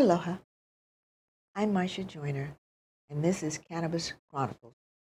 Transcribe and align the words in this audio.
Aloha. 0.00 0.38
I'm 1.54 1.74
Marsha 1.74 2.06
Joyner, 2.06 2.56
and 3.10 3.22
this 3.22 3.42
is 3.42 3.58
Cannabis 3.58 4.14
Chronicles, 4.30 4.72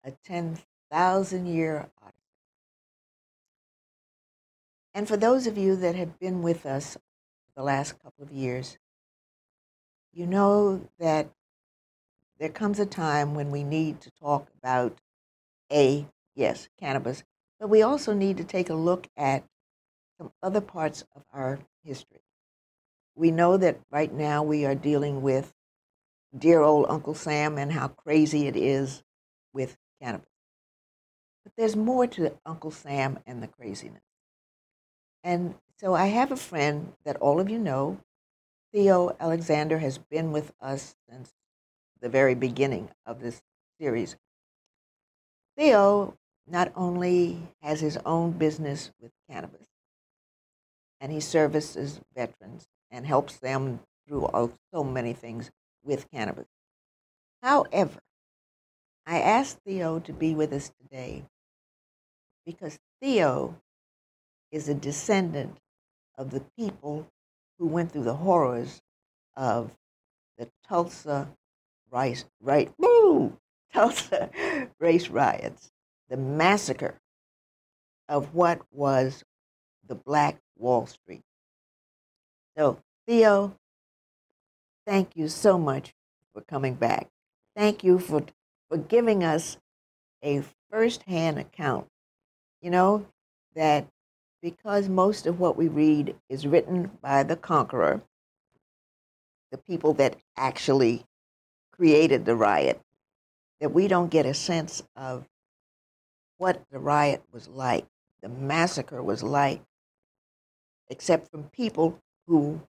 a 0.02 0.12
10,000 0.24 1.46
year 1.46 1.90
odyssey. 2.00 2.16
And 4.94 5.06
for 5.06 5.18
those 5.18 5.46
of 5.46 5.58
you 5.58 5.76
that 5.76 5.96
have 5.96 6.18
been 6.18 6.40
with 6.40 6.64
us 6.64 6.96
the 7.54 7.62
last 7.62 8.02
couple 8.02 8.24
of 8.24 8.32
years, 8.32 8.78
you 10.14 10.26
know 10.26 10.88
that 10.98 11.28
there 12.38 12.48
comes 12.48 12.80
a 12.80 12.86
time 12.86 13.34
when 13.34 13.50
we 13.50 13.62
need 13.62 14.00
to 14.00 14.10
talk 14.12 14.48
about 14.58 14.96
A, 15.70 16.06
yes, 16.34 16.70
cannabis, 16.78 17.22
but 17.58 17.68
we 17.68 17.82
also 17.82 18.14
need 18.14 18.38
to 18.38 18.44
take 18.44 18.70
a 18.70 18.74
look 18.74 19.08
at 19.14 19.44
some 20.16 20.32
other 20.42 20.62
parts 20.62 21.04
of 21.14 21.22
our 21.34 21.58
history. 21.84 22.22
We 23.14 23.30
know 23.30 23.56
that 23.56 23.80
right 23.90 24.12
now 24.12 24.42
we 24.42 24.64
are 24.64 24.74
dealing 24.74 25.22
with 25.22 25.52
dear 26.36 26.60
old 26.60 26.86
Uncle 26.88 27.14
Sam 27.14 27.58
and 27.58 27.72
how 27.72 27.88
crazy 27.88 28.46
it 28.46 28.56
is 28.56 29.02
with 29.52 29.76
cannabis. 30.00 30.28
But 31.44 31.52
there's 31.56 31.76
more 31.76 32.06
to 32.06 32.38
Uncle 32.46 32.70
Sam 32.70 33.18
and 33.26 33.42
the 33.42 33.48
craziness. 33.48 34.02
And 35.24 35.54
so 35.78 35.94
I 35.94 36.06
have 36.06 36.30
a 36.30 36.36
friend 36.36 36.92
that 37.04 37.16
all 37.16 37.40
of 37.40 37.50
you 37.50 37.58
know, 37.58 37.98
Theo 38.72 39.16
Alexander, 39.18 39.78
has 39.78 39.98
been 39.98 40.32
with 40.32 40.52
us 40.60 40.94
since 41.08 41.32
the 42.00 42.08
very 42.08 42.34
beginning 42.34 42.90
of 43.04 43.20
this 43.20 43.42
series. 43.80 44.16
Theo 45.56 46.16
not 46.46 46.72
only 46.74 47.38
has 47.62 47.80
his 47.80 47.98
own 48.04 48.32
business 48.32 48.90
with 49.00 49.12
cannabis, 49.28 49.66
and 51.00 51.12
he 51.12 51.20
services 51.20 52.00
veterans 52.14 52.66
and 52.90 53.06
helps 53.06 53.36
them 53.36 53.80
through 54.06 54.28
so 54.72 54.84
many 54.84 55.12
things 55.12 55.50
with 55.84 56.10
cannabis. 56.10 56.46
However, 57.42 58.00
I 59.06 59.20
asked 59.20 59.58
Theo 59.64 59.98
to 60.00 60.12
be 60.12 60.34
with 60.34 60.52
us 60.52 60.70
today 60.80 61.24
because 62.44 62.78
Theo 63.00 63.56
is 64.50 64.68
a 64.68 64.74
descendant 64.74 65.58
of 66.16 66.30
the 66.30 66.44
people 66.58 67.06
who 67.58 67.66
went 67.66 67.92
through 67.92 68.04
the 68.04 68.14
horrors 68.14 68.82
of 69.36 69.72
the 70.38 70.48
Tulsa 70.68 71.28
rice, 71.90 72.24
right, 72.40 72.72
Tulsa 73.72 74.30
race 74.78 75.08
riots, 75.08 75.70
the 76.08 76.16
massacre 76.16 76.98
of 78.08 78.34
what 78.34 78.60
was 78.72 79.24
the 79.86 79.94
Black 79.94 80.38
Wall 80.58 80.86
Street. 80.86 81.22
So, 82.60 82.76
Theo, 83.06 83.56
thank 84.86 85.16
you 85.16 85.28
so 85.28 85.56
much 85.56 85.94
for 86.34 86.42
coming 86.42 86.74
back. 86.74 87.08
Thank 87.56 87.82
you 87.82 87.98
for, 87.98 88.22
for 88.68 88.76
giving 88.76 89.24
us 89.24 89.56
a 90.22 90.42
firsthand 90.70 91.38
account. 91.38 91.86
You 92.60 92.70
know, 92.70 93.06
that 93.54 93.86
because 94.42 94.90
most 94.90 95.26
of 95.26 95.40
what 95.40 95.56
we 95.56 95.68
read 95.68 96.14
is 96.28 96.46
written 96.46 96.90
by 97.00 97.22
the 97.22 97.34
conqueror, 97.34 98.02
the 99.50 99.56
people 99.56 99.94
that 99.94 100.16
actually 100.36 101.06
created 101.72 102.26
the 102.26 102.36
riot, 102.36 102.78
that 103.62 103.72
we 103.72 103.88
don't 103.88 104.10
get 104.10 104.26
a 104.26 104.34
sense 104.34 104.82
of 104.94 105.26
what 106.36 106.62
the 106.70 106.78
riot 106.78 107.22
was 107.32 107.48
like, 107.48 107.86
the 108.20 108.28
massacre 108.28 109.02
was 109.02 109.22
like, 109.22 109.62
except 110.90 111.30
from 111.30 111.44
people 111.44 111.98
who, 112.30 112.60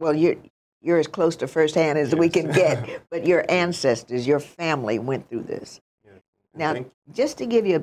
well, 0.00 0.12
you're, 0.14 0.34
you're 0.82 0.98
as 0.98 1.06
close 1.06 1.36
to 1.36 1.46
firsthand 1.46 1.96
as 1.96 2.12
we 2.14 2.28
can 2.28 2.50
get, 2.50 3.02
but 3.10 3.24
your 3.26 3.44
ancestors, 3.48 4.26
your 4.26 4.40
family 4.40 4.98
went 4.98 5.28
through 5.30 5.44
this. 5.44 5.80
Yeah. 6.04 6.10
Now, 6.54 6.72
Thank- 6.74 6.90
just 7.14 7.38
to 7.38 7.46
give 7.46 7.64
you 7.66 7.76
a 7.76 7.82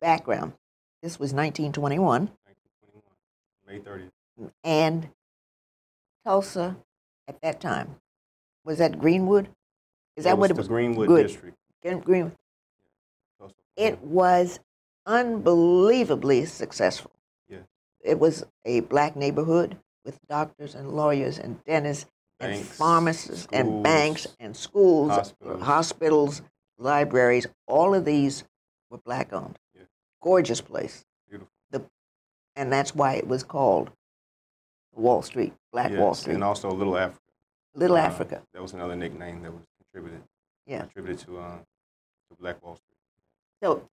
background, 0.00 0.52
this 1.00 1.12
was 1.20 1.32
1921, 1.32 2.22
1921, 2.22 3.02
May 3.68 3.78
30th. 3.78 4.50
and 4.64 5.08
Tulsa 6.26 6.76
at 7.28 7.40
that 7.42 7.60
time 7.60 7.96
was 8.64 8.78
that 8.78 8.98
Greenwood? 8.98 9.48
Is 10.16 10.24
that 10.24 10.38
what 10.38 10.50
it 10.50 10.54
the 10.54 10.58
was? 10.60 10.68
Greenwood 10.68 11.06
Good. 11.06 11.26
District. 11.28 11.56
Green- 11.82 12.00
Green. 12.00 12.32
It 13.76 14.00
was 14.02 14.58
unbelievably 15.06 16.46
successful. 16.46 17.10
Yeah. 17.48 17.58
It 18.00 18.18
was 18.18 18.44
a 18.64 18.80
black 18.80 19.16
neighborhood 19.16 19.76
with 20.04 20.18
doctors 20.28 20.74
and 20.74 20.90
lawyers 20.92 21.38
and 21.38 21.62
dentists 21.64 22.06
and 22.40 22.52
Banks, 22.52 22.76
pharmacists 22.76 23.48
and 23.52 23.82
banks 23.82 24.26
and 24.40 24.56
schools, 24.56 25.10
hospitals. 25.10 25.62
hospitals, 25.62 26.42
libraries. 26.78 27.46
All 27.66 27.94
of 27.94 28.04
these 28.04 28.44
were 28.90 28.98
black 28.98 29.32
owned. 29.32 29.58
Yeah. 29.74 29.84
Gorgeous 30.20 30.60
place. 30.60 31.04
Beautiful. 31.28 31.50
The, 31.70 31.84
and 32.56 32.72
that's 32.72 32.94
why 32.94 33.14
it 33.14 33.26
was 33.26 33.42
called 33.44 33.90
Wall 34.94 35.22
Street, 35.22 35.54
Black 35.72 35.92
Wall 35.92 36.14
Street, 36.14 36.34
And 36.34 36.44
also 36.44 36.70
Little 36.70 36.96
Africa. 36.98 37.20
Little 37.74 37.96
Uh, 37.96 38.00
Africa. 38.00 38.42
That 38.52 38.62
was 38.62 38.72
another 38.72 38.96
nickname 38.96 39.42
that 39.42 39.52
was 39.52 39.62
contributed. 39.78 40.22
Yeah. 40.66 40.80
Contributed 40.82 41.26
to, 41.26 41.38
uh, 41.38 41.56
to 41.58 42.36
Black 42.40 42.62
Wall 42.64 42.76
Street. 42.76 42.98
So, 43.62 43.88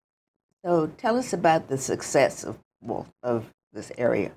so 0.64 0.86
tell 0.98 1.16
us 1.18 1.32
about 1.32 1.68
the 1.68 1.78
success 1.78 2.42
of 2.44 2.58
of 3.22 3.52
this 3.72 3.92
area. 3.98 4.32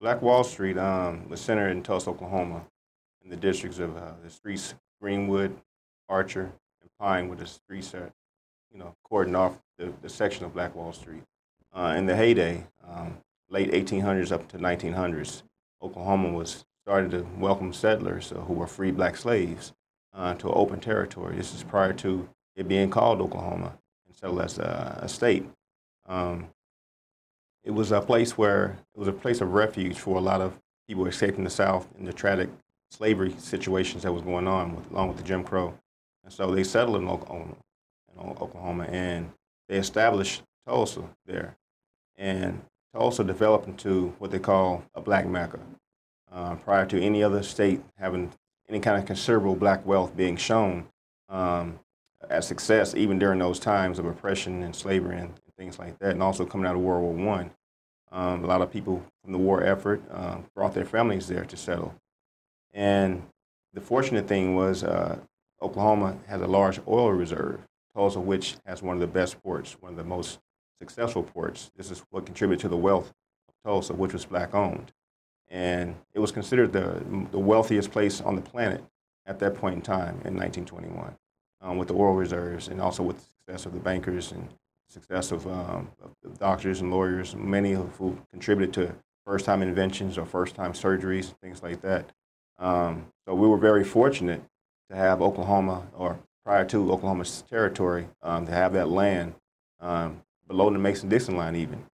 Black 0.00 0.20
Wall 0.20 0.44
Street 0.44 0.76
um, 0.76 1.28
was 1.28 1.40
centered 1.40 1.70
in 1.70 1.82
Tulsa, 1.82 2.10
Oklahoma, 2.10 2.66
in 3.24 3.30
the 3.30 3.36
districts 3.36 3.78
of 3.78 3.96
uh, 3.96 4.12
the 4.22 4.30
streets 4.30 4.74
Greenwood, 5.00 5.56
Archer, 6.08 6.52
and 6.80 6.90
Pine, 6.98 7.28
with 7.28 7.38
the 7.38 7.46
streets 7.46 7.90
that, 7.90 8.12
you 8.70 8.78
know, 8.78 8.94
cordon 9.04 9.34
off 9.34 9.58
the, 9.78 9.92
the 10.02 10.08
section 10.08 10.44
of 10.44 10.52
Black 10.52 10.74
Wall 10.74 10.92
Street. 10.92 11.22
Uh, 11.74 11.94
in 11.96 12.06
the 12.06 12.16
heyday, 12.16 12.66
um, 12.88 13.18
late 13.50 13.70
1800s 13.72 14.32
up 14.32 14.48
to 14.48 14.58
1900s, 14.58 15.42
Oklahoma 15.82 16.30
was 16.30 16.64
started 16.82 17.10
to 17.10 17.26
welcome 17.38 17.72
settlers 17.72 18.32
uh, 18.32 18.36
who 18.36 18.54
were 18.54 18.66
free 18.66 18.90
black 18.90 19.16
slaves 19.16 19.72
uh, 20.14 20.34
to 20.34 20.50
open 20.50 20.78
territory. 20.78 21.36
This 21.36 21.54
is 21.54 21.62
prior 21.62 21.92
to 21.94 22.28
it 22.54 22.68
being 22.68 22.90
called 22.90 23.20
Oklahoma 23.20 23.76
and 24.06 24.14
settled 24.14 24.40
as 24.40 24.58
a, 24.58 25.00
a 25.02 25.08
state. 25.08 25.44
Um, 26.06 26.48
it 27.66 27.74
was 27.74 27.90
a 27.90 28.00
place 28.00 28.38
where 28.38 28.76
it 28.94 28.98
was 28.98 29.08
a 29.08 29.12
place 29.12 29.40
of 29.40 29.52
refuge 29.52 29.98
for 29.98 30.16
a 30.16 30.20
lot 30.20 30.40
of 30.40 30.54
people 30.88 31.06
escaping 31.06 31.42
the 31.42 31.50
South 31.50 31.88
and 31.98 32.06
the 32.06 32.12
tragic 32.12 32.48
slavery 32.92 33.34
situations 33.38 34.04
that 34.04 34.12
was 34.12 34.22
going 34.22 34.46
on, 34.46 34.76
with, 34.76 34.88
along 34.92 35.08
with 35.08 35.16
the 35.16 35.24
Jim 35.24 35.42
Crow. 35.42 35.74
And 36.22 36.32
so 36.32 36.54
they 36.54 36.62
settled 36.62 36.96
in 36.96 37.08
Oklahoma, 37.08 37.56
in 38.14 38.30
Oklahoma, 38.30 38.84
and 38.84 39.32
they 39.68 39.78
established 39.78 40.42
Tulsa 40.64 41.02
there. 41.26 41.56
And 42.16 42.62
Tulsa 42.94 43.24
developed 43.24 43.66
into 43.66 44.14
what 44.20 44.30
they 44.30 44.38
call 44.38 44.84
a 44.94 45.00
black 45.00 45.26
Mecca. 45.26 45.58
Uh, 46.32 46.54
prior 46.56 46.84
to 46.86 47.00
any 47.00 47.22
other 47.22 47.42
state 47.42 47.80
having 47.98 48.30
any 48.68 48.80
kind 48.80 48.98
of 48.98 49.06
considerable 49.06 49.54
black 49.54 49.84
wealth 49.86 50.16
being 50.16 50.36
shown 50.36 50.86
um, 51.28 51.78
as 52.28 52.46
success, 52.46 52.94
even 52.94 53.18
during 53.18 53.38
those 53.38 53.58
times 53.58 53.98
of 53.98 54.06
oppression 54.06 54.62
and 54.62 54.74
slavery 54.74 55.18
and 55.18 55.32
things 55.56 55.78
like 55.78 55.98
that, 55.98 56.10
and 56.10 56.22
also 56.22 56.44
coming 56.44 56.66
out 56.66 56.74
of 56.76 56.82
World 56.82 57.02
War 57.02 57.12
One. 57.12 57.50
Um, 58.12 58.44
a 58.44 58.46
lot 58.46 58.62
of 58.62 58.70
people 58.72 59.04
from 59.22 59.32
the 59.32 59.38
war 59.38 59.62
effort 59.62 60.02
uh, 60.10 60.38
brought 60.54 60.74
their 60.74 60.84
families 60.84 61.26
there 61.28 61.44
to 61.44 61.56
settle. 61.56 61.94
And 62.72 63.22
the 63.72 63.80
fortunate 63.80 64.28
thing 64.28 64.54
was 64.54 64.84
uh, 64.84 65.18
Oklahoma 65.60 66.18
has 66.28 66.40
a 66.40 66.46
large 66.46 66.80
oil 66.86 67.12
reserve, 67.12 67.60
Tulsa, 67.94 68.20
which 68.20 68.56
has 68.64 68.82
one 68.82 68.96
of 68.96 69.00
the 69.00 69.06
best 69.06 69.42
ports, 69.42 69.76
one 69.80 69.92
of 69.92 69.98
the 69.98 70.04
most 70.04 70.38
successful 70.78 71.22
ports. 71.22 71.70
This 71.76 71.90
is 71.90 72.02
what 72.10 72.26
contributed 72.26 72.60
to 72.62 72.68
the 72.68 72.76
wealth 72.76 73.12
of 73.48 73.54
Tulsa, 73.64 73.94
which 73.94 74.12
was 74.12 74.24
black 74.24 74.54
owned. 74.54 74.92
And 75.48 75.96
it 76.14 76.18
was 76.18 76.32
considered 76.32 76.72
the, 76.72 77.02
the 77.30 77.38
wealthiest 77.38 77.90
place 77.90 78.20
on 78.20 78.34
the 78.36 78.42
planet 78.42 78.84
at 79.26 79.38
that 79.40 79.54
point 79.54 79.76
in 79.76 79.82
time 79.82 80.20
in 80.24 80.36
1921 80.36 81.16
um, 81.60 81.78
with 81.78 81.88
the 81.88 81.94
oil 81.94 82.14
reserves 82.14 82.68
and 82.68 82.80
also 82.80 83.02
with 83.02 83.16
the 83.16 83.24
success 83.24 83.66
of 83.66 83.72
the 83.72 83.80
bankers 83.80 84.32
and 84.32 84.48
success 84.88 85.32
of, 85.32 85.46
um, 85.46 85.90
of 86.24 86.38
doctors 86.38 86.80
and 86.80 86.90
lawyers, 86.90 87.34
many 87.34 87.72
of 87.74 87.94
who 87.96 88.16
contributed 88.30 88.72
to 88.74 88.94
first-time 89.24 89.62
inventions 89.62 90.16
or 90.16 90.24
first-time 90.24 90.72
surgeries, 90.72 91.34
things 91.40 91.62
like 91.62 91.80
that. 91.80 92.12
Um, 92.58 93.06
so 93.26 93.34
we 93.34 93.48
were 93.48 93.58
very 93.58 93.84
fortunate 93.84 94.42
to 94.88 94.96
have 94.96 95.20
Oklahoma, 95.20 95.86
or 95.94 96.18
prior 96.44 96.64
to 96.66 96.92
Oklahoma's 96.92 97.42
territory, 97.50 98.08
um, 98.22 98.46
to 98.46 98.52
have 98.52 98.72
that 98.74 98.88
land 98.88 99.34
um, 99.80 100.22
below 100.46 100.70
the 100.70 100.78
Mason-Dixon 100.78 101.36
line 101.36 101.56
even, 101.56 101.84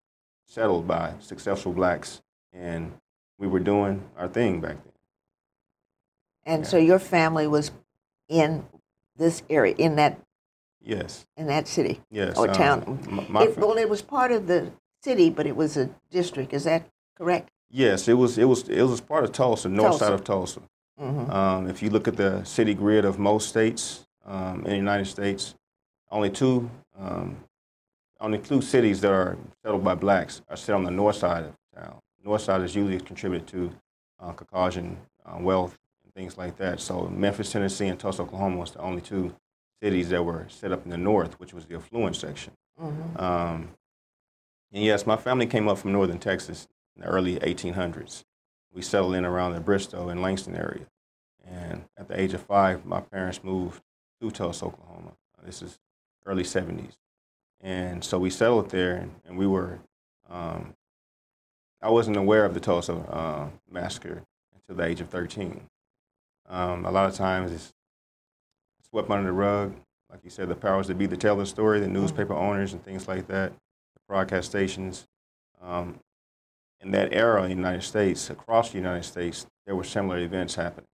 settled 0.47 0.87
by 0.87 1.15
successful 1.21 1.73
blacks, 1.73 2.21
and 2.53 2.93
we 3.39 3.47
were 3.47 3.61
doing 3.61 4.05
our 4.17 4.29
thing 4.29 4.61
back 4.61 4.77
then. 4.85 4.93
And 6.45 6.63
Yeah. 6.63 6.69
so 6.69 6.77
your 6.77 6.99
family 6.99 7.47
was 7.47 7.73
in 8.29 8.67
this 9.17 9.43
area, 9.49 9.75
in 9.79 9.97
that 9.97 10.21
Yes, 10.85 11.27
in 11.37 11.47
that 11.47 11.69
city 11.69 12.01
yes. 12.11 12.37
or 12.37 12.49
um, 12.49 12.55
town. 12.55 12.99
m- 13.09 13.27
my 13.33 13.45
It, 13.45 13.57
well, 13.59 13.77
it 13.79 13.89
was 13.89 14.03
part 14.03 14.33
of 14.33 14.47
the 14.47 14.73
city, 15.03 15.31
but 15.31 15.47
it 15.47 15.57
was 15.57 15.77
a 15.77 15.89
district. 16.11 16.53
Is 16.53 16.65
that 16.65 16.89
correct? 17.17 17.51
Yes, 17.71 18.09
it 18.09 18.15
was. 18.15 18.37
It 18.39 18.45
was. 18.45 18.69
It 18.69 18.83
was 18.83 19.01
part 19.01 19.25
of 19.25 19.33
Tulsa, 19.33 19.69
north 19.69 19.93
Tulsa. 19.93 20.05
side 20.05 20.13
of 20.13 20.25
Tulsa. 20.25 20.61
Mhm. 21.01 21.31
Um, 21.33 21.69
if 21.69 21.83
you 21.83 21.91
look 21.91 22.07
at 22.09 22.17
the 22.17 22.45
city 22.45 22.75
grid 22.75 23.05
of 23.05 23.19
most 23.19 23.49
states 23.49 24.07
um, 24.27 24.59
in 24.65 24.71
the 24.71 24.77
United 24.77 25.07
States, 25.07 25.55
only 26.11 26.31
two, 26.31 26.69
um, 26.99 27.37
only 28.21 28.39
two 28.39 28.61
cities 28.61 29.01
that 29.01 29.11
are 29.11 29.39
settled 29.65 29.83
by 29.85 29.95
blacks 29.95 30.43
are 30.49 30.57
set 30.57 30.75
on 30.75 30.85
the 30.85 30.91
north 30.91 31.17
side 31.17 31.45
of 31.45 31.55
town. 31.75 31.97
North 32.25 32.43
side 32.43 32.61
is 32.63 32.75
usually 32.77 33.01
contributed 33.01 33.49
to 33.49 33.71
uh, 34.21 34.33
Caucasian 34.33 34.97
uh, 35.25 35.39
wealth 35.41 35.77
and 36.05 36.13
things 36.15 36.37
like 36.39 36.57
that. 36.59 36.79
So 36.81 37.09
Memphis, 37.09 37.51
Tennessee, 37.51 37.87
and 37.89 37.99
Tulsa, 37.99 38.23
Oklahoma 38.23 38.59
was 38.59 38.73
the 38.73 38.81
only 38.81 39.01
two 39.01 39.35
cities 39.83 40.11
that 40.11 40.25
were 40.25 40.47
set 40.49 40.71
up 40.71 40.85
in 40.85 40.91
the 40.91 40.97
north, 40.97 41.41
which 41.41 41.53
was 41.53 41.67
the 41.67 41.75
affluent 41.75 42.15
section. 42.15 42.53
Mhm. 42.81 43.21
Um, 43.21 43.75
and 44.73 44.85
yes, 44.85 45.07
my 45.07 45.17
family 45.17 45.47
came 45.47 45.69
up 45.69 45.79
from 45.79 45.93
northern 45.93 46.21
Texas 46.21 46.69
in 46.95 47.03
the 47.03 47.09
early 47.09 47.39
1800s. 47.43 48.25
We 48.73 48.81
settled 48.81 49.15
in 49.17 49.25
around 49.25 49.53
the 49.55 49.61
Bristow 49.61 50.09
and 50.09 50.23
Langston 50.23 50.55
area. 50.55 50.87
And 51.45 51.89
at 51.97 52.07
the 52.07 52.19
age 52.19 52.33
of 52.33 52.43
five, 52.43 52.87
my 52.87 53.01
parents 53.01 53.43
moved 53.43 53.83
to 54.21 54.31
Tulsa, 54.31 54.67
Oklahoma. 54.67 55.13
This 55.43 55.61
is 55.61 55.81
early 56.25 56.45
70s. 56.45 56.97
And 57.61 58.05
so 58.05 58.19
we 58.19 58.31
settled 58.31 58.71
there, 58.71 58.95
and, 58.95 59.21
and 59.25 59.37
we 59.37 59.47
were, 59.47 59.81
um, 60.31 60.75
I 61.81 61.91
wasn't 61.91 62.17
aware 62.17 62.45
of 62.45 62.55
the 62.55 62.61
Tulsa 62.61 62.95
uh, 62.95 63.51
massacre 63.69 64.23
until 64.55 64.77
the 64.77 64.85
age 64.85 65.01
of 65.01 65.09
13. 65.09 65.69
Um, 66.49 66.85
a 66.87 66.91
lot 66.93 67.09
of 67.09 67.17
times 67.17 67.51
it's 67.51 67.73
swept 68.93 69.11
under 69.11 69.27
the 69.29 69.33
rug. 69.33 69.75
Like 70.11 70.21
you 70.23 70.31
said, 70.31 70.49
the 70.49 70.55
powers 70.55 70.89
that 70.89 70.99
be 70.99 71.09
to 71.09 71.17
tell 71.17 71.37
the 71.37 71.47
story, 71.47 71.81
the 71.81 71.89
newspaper 71.89 72.35
owners 72.35 72.75
and 72.75 72.85
things 72.85 73.09
like 73.09 73.27
that, 73.29 73.51
the 73.53 74.01
broadcast 74.07 74.49
stations. 74.51 75.07
Um, 75.63 75.99
in 76.81 76.91
that 76.91 77.13
era 77.15 77.43
in 77.45 77.51
the 77.51 77.57
United 77.57 77.83
States, 77.83 78.29
across 78.29 78.71
the 78.73 78.79
United 78.79 79.05
States, 79.05 79.47
there 79.67 79.75
were 79.75 79.85
similar 79.85 80.19
events 80.19 80.55
happening. 80.55 80.87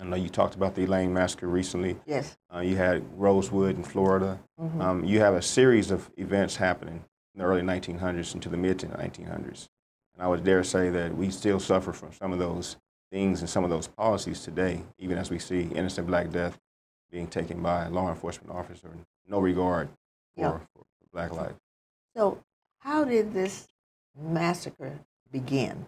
I 0.00 0.04
know 0.04 0.16
you 0.16 0.30
talked 0.30 0.54
about 0.54 0.74
the 0.74 0.84
Elaine 0.84 1.12
massacre 1.12 1.46
recently. 1.46 1.96
Yes. 2.06 2.36
Uh, 2.52 2.60
you 2.60 2.76
had 2.76 3.04
Rosewood 3.18 3.76
in 3.76 3.84
Florida. 3.84 4.40
Mhm. 4.60 4.80
Um, 4.80 5.04
you 5.04 5.20
have 5.20 5.34
a 5.34 5.42
series 5.42 5.90
of 5.90 6.10
events 6.16 6.56
happening 6.56 7.04
in 7.34 7.38
the 7.40 7.44
early 7.44 7.62
1900s 7.62 8.34
into 8.34 8.48
the 8.48 8.56
mid 8.56 8.78
to 8.80 8.86
1900s. 8.86 9.68
And 10.14 10.22
I 10.22 10.28
would 10.28 10.42
dare 10.44 10.64
say 10.64 10.88
that 10.90 11.14
we 11.16 11.30
still 11.30 11.60
suffer 11.60 11.92
from 11.92 12.12
some 12.12 12.32
of 12.32 12.38
those 12.38 12.76
things 13.12 13.40
and 13.40 13.50
some 13.50 13.62
of 13.64 13.70
those 13.70 13.86
policies 13.86 14.42
today, 14.42 14.82
even 14.98 15.18
as 15.18 15.30
we 15.30 15.38
see 15.38 15.68
innocent 15.74 16.06
black 16.06 16.30
death 16.30 16.58
being 17.12 17.28
taken 17.28 17.62
by 17.62 17.84
a 17.84 17.90
law 17.90 18.08
enforcement 18.08 18.50
officer, 18.50 18.88
no 19.28 19.38
regard 19.38 19.88
for, 20.34 20.40
Yeah. 20.40 20.58
for 20.74 20.84
black 21.12 21.30
life. 21.32 21.54
So, 22.16 22.42
how 22.78 23.04
did 23.04 23.32
this 23.32 23.68
massacre 24.18 24.98
begin? 25.30 25.86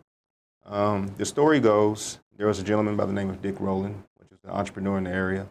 Um, 0.65 1.15
the 1.17 1.25
story 1.25 1.59
goes 1.61 2.21
there 2.37 2.47
was 2.47 2.59
a 2.59 2.63
gentleman 2.63 2.97
by 2.97 3.07
the 3.07 3.13
name 3.13 3.31
of 3.31 3.41
Dick 3.41 3.59
Rowland, 3.59 4.05
which 4.19 4.31
was 4.31 4.41
an 4.45 4.51
entrepreneur 4.51 4.99
in 4.99 5.05
the 5.05 5.11
area. 5.11 5.49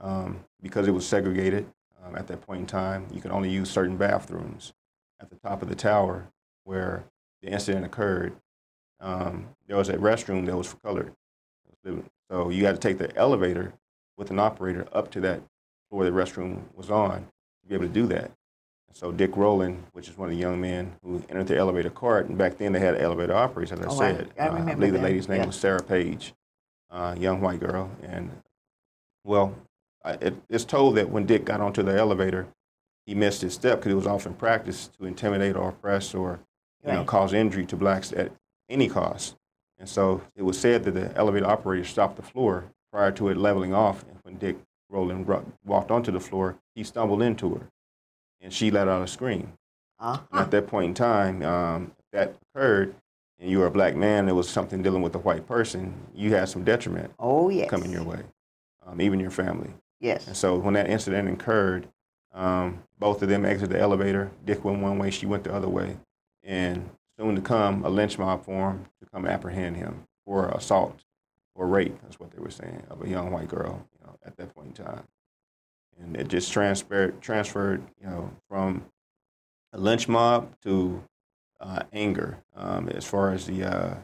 Um, 0.00 0.44
because 0.60 0.88
it 0.88 0.92
was 0.92 1.06
segregated 1.06 1.66
um, 2.04 2.16
at 2.16 2.26
that 2.26 2.40
point 2.40 2.60
in 2.60 2.66
time, 2.66 3.06
you 3.12 3.20
could 3.20 3.30
only 3.30 3.48
use 3.50 3.70
certain 3.70 3.96
bathrooms 3.96 4.72
at 5.20 5.30
the 5.30 5.36
top 5.36 5.62
of 5.62 5.68
the 5.68 5.74
tower 5.74 6.28
where 6.64 7.04
the 7.42 7.48
incident 7.48 7.84
occurred. 7.84 8.34
Um, 9.00 9.48
there 9.66 9.76
was 9.76 9.88
a 9.88 9.96
restroom 9.96 10.46
that 10.46 10.56
was 10.56 10.66
for 10.66 10.76
colored. 10.78 11.12
So 12.30 12.48
you 12.48 12.64
had 12.64 12.74
to 12.74 12.80
take 12.80 12.98
the 12.98 13.14
elevator 13.16 13.74
with 14.16 14.30
an 14.30 14.38
operator 14.38 14.86
up 14.92 15.10
to 15.12 15.20
that 15.20 15.40
floor 15.90 16.04
the 16.04 16.10
restroom 16.10 16.62
was 16.74 16.90
on 16.90 17.20
to 17.62 17.68
be 17.68 17.74
able 17.74 17.86
to 17.86 17.92
do 17.92 18.06
that. 18.06 18.30
So 18.92 19.10
Dick 19.10 19.36
Rowland, 19.36 19.82
which 19.92 20.08
is 20.08 20.16
one 20.16 20.28
of 20.28 20.34
the 20.36 20.40
young 20.40 20.60
men 20.60 20.92
who 21.02 21.20
entered 21.28 21.48
the 21.48 21.56
elevator 21.58 21.90
cart, 21.90 22.26
and 22.28 22.38
back 22.38 22.58
then 22.58 22.72
they 22.72 22.78
had 22.78 22.96
elevator 23.00 23.34
operators, 23.34 23.72
as 23.72 23.80
I 23.80 23.88
Oh, 23.88 23.94
I- 23.94 23.96
said. 24.14 24.30
I 24.38 24.46
Uh, 24.48 24.52
remember 24.54 24.74
believe 24.76 24.92
the 24.92 25.00
lady's 25.00 25.28
name 25.28 25.40
yeah. 25.40 25.46
was 25.46 25.56
Sarah 25.56 25.82
Page, 25.82 26.32
uh, 26.90 27.16
young 27.18 27.40
white 27.40 27.58
girl. 27.58 27.90
And, 28.04 28.30
well, 29.24 29.52
I, 30.04 30.12
it, 30.12 30.34
it's 30.48 30.64
told 30.64 30.94
that 30.94 31.10
when 31.10 31.26
Dick 31.26 31.44
got 31.44 31.60
onto 31.60 31.82
the 31.82 31.96
elevator, 31.96 32.46
he 33.04 33.14
missed 33.16 33.42
his 33.42 33.52
step 33.54 33.78
because 33.80 33.92
it 33.92 33.96
was 33.96 34.06
often 34.06 34.34
practiced 34.34 34.92
to 34.98 35.06
intimidate 35.06 35.56
or 35.56 35.70
oppress 35.70 36.14
or 36.14 36.38
you 36.86 36.92
know, 36.92 37.04
cause 37.04 37.32
injury 37.32 37.64
to 37.66 37.76
blacks 37.76 38.12
at 38.12 38.30
any 38.68 38.88
cost. 38.88 39.34
And 39.78 39.88
so 39.88 40.20
it 40.36 40.42
was 40.42 40.58
said 40.60 40.84
that 40.84 40.92
the 40.92 41.16
elevator 41.16 41.46
operator 41.46 41.84
stopped 41.84 42.16
the 42.16 42.22
floor 42.22 42.66
prior 42.94 43.10
to 43.10 43.28
it 43.28 43.36
leveling 43.36 43.74
off. 43.74 44.04
And 44.08 44.16
when 44.22 44.36
Dick 44.36 44.56
Rowland 44.88 45.26
ro- 45.26 45.44
walked 45.64 45.90
onto 45.90 46.12
the 46.12 46.20
floor, 46.20 46.56
he 46.76 46.84
stumbled 46.84 47.22
into 47.22 47.52
her, 47.56 47.68
and 48.40 48.52
she 48.52 48.70
let 48.70 48.86
out 48.86 49.02
a 49.02 49.08
scream. 49.08 49.52
Uh-huh. 50.00 50.40
at 50.40 50.50
that 50.50 50.66
point 50.66 50.86
in 50.88 50.94
time, 50.94 51.42
um, 51.42 51.92
that 52.12 52.36
occurred, 52.54 52.94
and 53.38 53.48
you 53.50 53.58
were 53.60 53.66
a 53.66 53.70
black 53.70 53.96
man, 53.96 54.26
there 54.26 54.34
was 54.34 54.48
something 54.48 54.82
dealing 54.82 55.02
with 55.02 55.14
a 55.14 55.18
white 55.20 55.46
person, 55.46 55.94
you 56.14 56.34
had 56.34 56.48
some 56.48 56.62
detriment 56.62 57.10
Oh, 57.18 57.48
yes. 57.48 57.70
coming 57.70 57.90
your 57.90 58.02
way, 58.02 58.20
um, 58.86 59.00
even 59.00 59.18
your 59.18 59.30
family. 59.30 59.70
Yes. 60.00 60.26
And 60.26 60.36
so 60.36 60.56
when 60.56 60.74
that 60.74 60.90
incident 60.90 61.28
occurred, 61.28 61.88
um, 62.34 62.82
both 62.98 63.22
of 63.22 63.28
them 63.28 63.44
exited 63.46 63.74
the 63.76 63.80
elevator. 63.80 64.30
Dick 64.44 64.64
went 64.64 64.82
one 64.82 64.98
way, 64.98 65.10
she 65.10 65.26
went 65.26 65.44
the 65.44 65.54
other 65.54 65.68
way. 65.68 65.96
And 66.42 66.90
soon 67.18 67.34
to 67.36 67.40
come, 67.40 67.84
a 67.84 67.88
lynch 67.88 68.18
mob 68.18 68.44
formed 68.44 68.86
to 69.00 69.08
come 69.10 69.26
apprehend 69.26 69.76
him 69.76 70.02
for 70.26 70.48
assault 70.48 71.00
or 71.54 71.66
rape, 71.66 71.96
that's 72.02 72.18
what 72.18 72.30
they 72.32 72.38
were 72.40 72.50
saying, 72.50 72.82
of 72.90 73.02
a 73.02 73.08
young 73.08 73.30
white 73.30 73.48
girl 73.48 73.86
you 73.98 74.06
know, 74.06 74.16
at 74.24 74.36
that 74.36 74.54
point 74.54 74.78
in 74.78 74.84
time. 74.84 75.04
And 76.00 76.16
it 76.16 76.28
just 76.28 76.52
transferred, 76.52 77.20
transferred 77.20 77.82
you 78.00 78.08
know, 78.08 78.30
from 78.48 78.84
a 79.72 79.78
lynch 79.78 80.08
mob 80.08 80.54
to 80.62 81.02
uh, 81.60 81.82
anger 81.92 82.38
um, 82.56 82.88
as 82.88 83.04
far 83.04 83.32
as 83.32 83.46
the, 83.46 83.62
uh, 83.64 83.94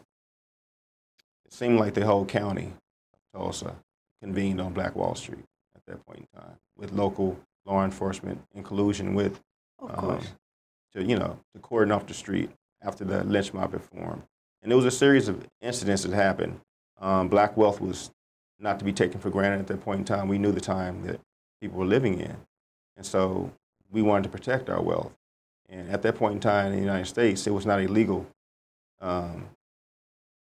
it 1.44 1.52
seemed 1.52 1.80
like 1.80 1.94
the 1.94 2.06
whole 2.06 2.24
county 2.24 2.72
of 3.12 3.40
Tulsa 3.40 3.74
convened 4.22 4.60
on 4.60 4.72
Black 4.72 4.94
Wall 4.94 5.14
Street 5.14 5.44
at 5.74 5.82
that 5.86 6.06
point 6.06 6.28
in 6.32 6.40
time 6.40 6.56
with 6.76 6.92
local 6.92 7.38
law 7.66 7.84
enforcement 7.84 8.40
in 8.54 8.62
collusion 8.62 9.14
with 9.14 9.40
Of 9.80 9.90
um, 9.90 9.94
course. 9.96 10.32
to 10.94 11.02
you 11.04 11.16
know 11.18 11.38
to 11.54 11.60
cordon 11.60 11.92
off 11.92 12.06
the 12.06 12.14
street 12.14 12.50
after 12.82 13.04
the 13.04 13.24
lynch 13.24 13.52
mob 13.52 13.72
had 13.72 13.82
formed. 13.82 14.22
And 14.62 14.70
there 14.70 14.76
was 14.76 14.86
a 14.86 14.90
series 14.90 15.28
of 15.28 15.46
incidents 15.60 16.02
that 16.04 16.12
happened. 16.12 16.60
Um, 17.00 17.28
black 17.28 17.56
wealth 17.56 17.80
was 17.80 18.10
not 18.58 18.78
to 18.78 18.84
be 18.84 18.92
taken 18.92 19.20
for 19.20 19.30
granted 19.30 19.60
at 19.60 19.66
that 19.68 19.80
point 19.82 20.00
in 20.00 20.04
time. 20.04 20.28
We 20.28 20.38
knew 20.38 20.52
the 20.52 20.60
time 20.60 21.02
that 21.06 21.20
people 21.60 21.78
were 21.78 21.86
living 21.86 22.20
in, 22.20 22.36
and 22.96 23.06
so 23.06 23.50
we 23.90 24.02
wanted 24.02 24.24
to 24.24 24.28
protect 24.28 24.68
our 24.68 24.82
wealth. 24.82 25.12
And 25.68 25.90
at 25.90 26.02
that 26.02 26.16
point 26.16 26.34
in 26.34 26.40
time 26.40 26.66
in 26.66 26.72
the 26.72 26.78
United 26.84 27.06
States, 27.06 27.46
it 27.46 27.52
was 27.52 27.64
not 27.64 27.80
illegal. 27.80 28.26
Um, 29.00 29.48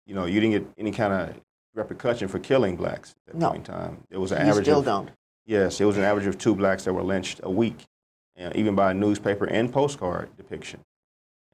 you 0.06 0.16
know, 0.16 0.26
you 0.26 0.40
didn't 0.40 0.64
get 0.64 0.74
any 0.78 0.92
kind 0.92 1.14
of 1.14 1.40
repercussion 1.76 2.28
for 2.28 2.40
killing 2.40 2.76
blacks 2.76 3.12
at 3.28 3.34
that 3.34 3.40
No. 3.40 3.52
point 3.52 3.68
in 3.68 3.74
time. 3.74 4.04
It 4.10 4.18
was 4.18 4.32
an 4.32 4.44
you 4.46 4.52
average 4.52 4.66
still 4.66 4.80
of 4.80 4.86
don't. 4.86 5.12
Yes, 5.46 5.80
it 5.80 5.86
was 5.86 5.98
an 5.98 6.04
average 6.04 6.26
of 6.26 6.38
two 6.38 6.56
blacks 6.56 6.84
that 6.86 6.94
were 6.94 7.04
lynched 7.04 7.40
a 7.44 7.50
week, 7.50 7.86
uh, 8.40 8.52
even 8.56 8.76
by 8.76 8.92
a 8.92 8.94
newspaper 8.94 9.46
and 9.46 9.72
postcard 9.72 10.36
depiction. 10.36 10.84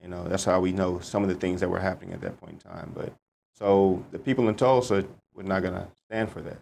You 0.02 0.08
know, 0.08 0.24
that's 0.28 0.46
how 0.46 0.60
we 0.62 0.72
know 0.72 1.00
some 1.00 1.22
of 1.24 1.30
the 1.30 1.36
things 1.36 1.60
that 1.62 1.70
were 1.70 1.80
happening 1.80 2.14
at 2.14 2.22
that 2.22 2.40
point 2.40 2.54
in 2.54 2.60
time. 2.72 2.92
But 2.96 3.14
so 3.58 4.04
the 4.12 4.20
people 4.20 4.50
in 4.50 4.56
Tulsa 4.56 5.06
were 5.34 5.44
not 5.44 5.62
going 5.62 5.74
to 5.74 5.88
stand 6.10 6.30
for 6.30 6.42
that. 6.42 6.58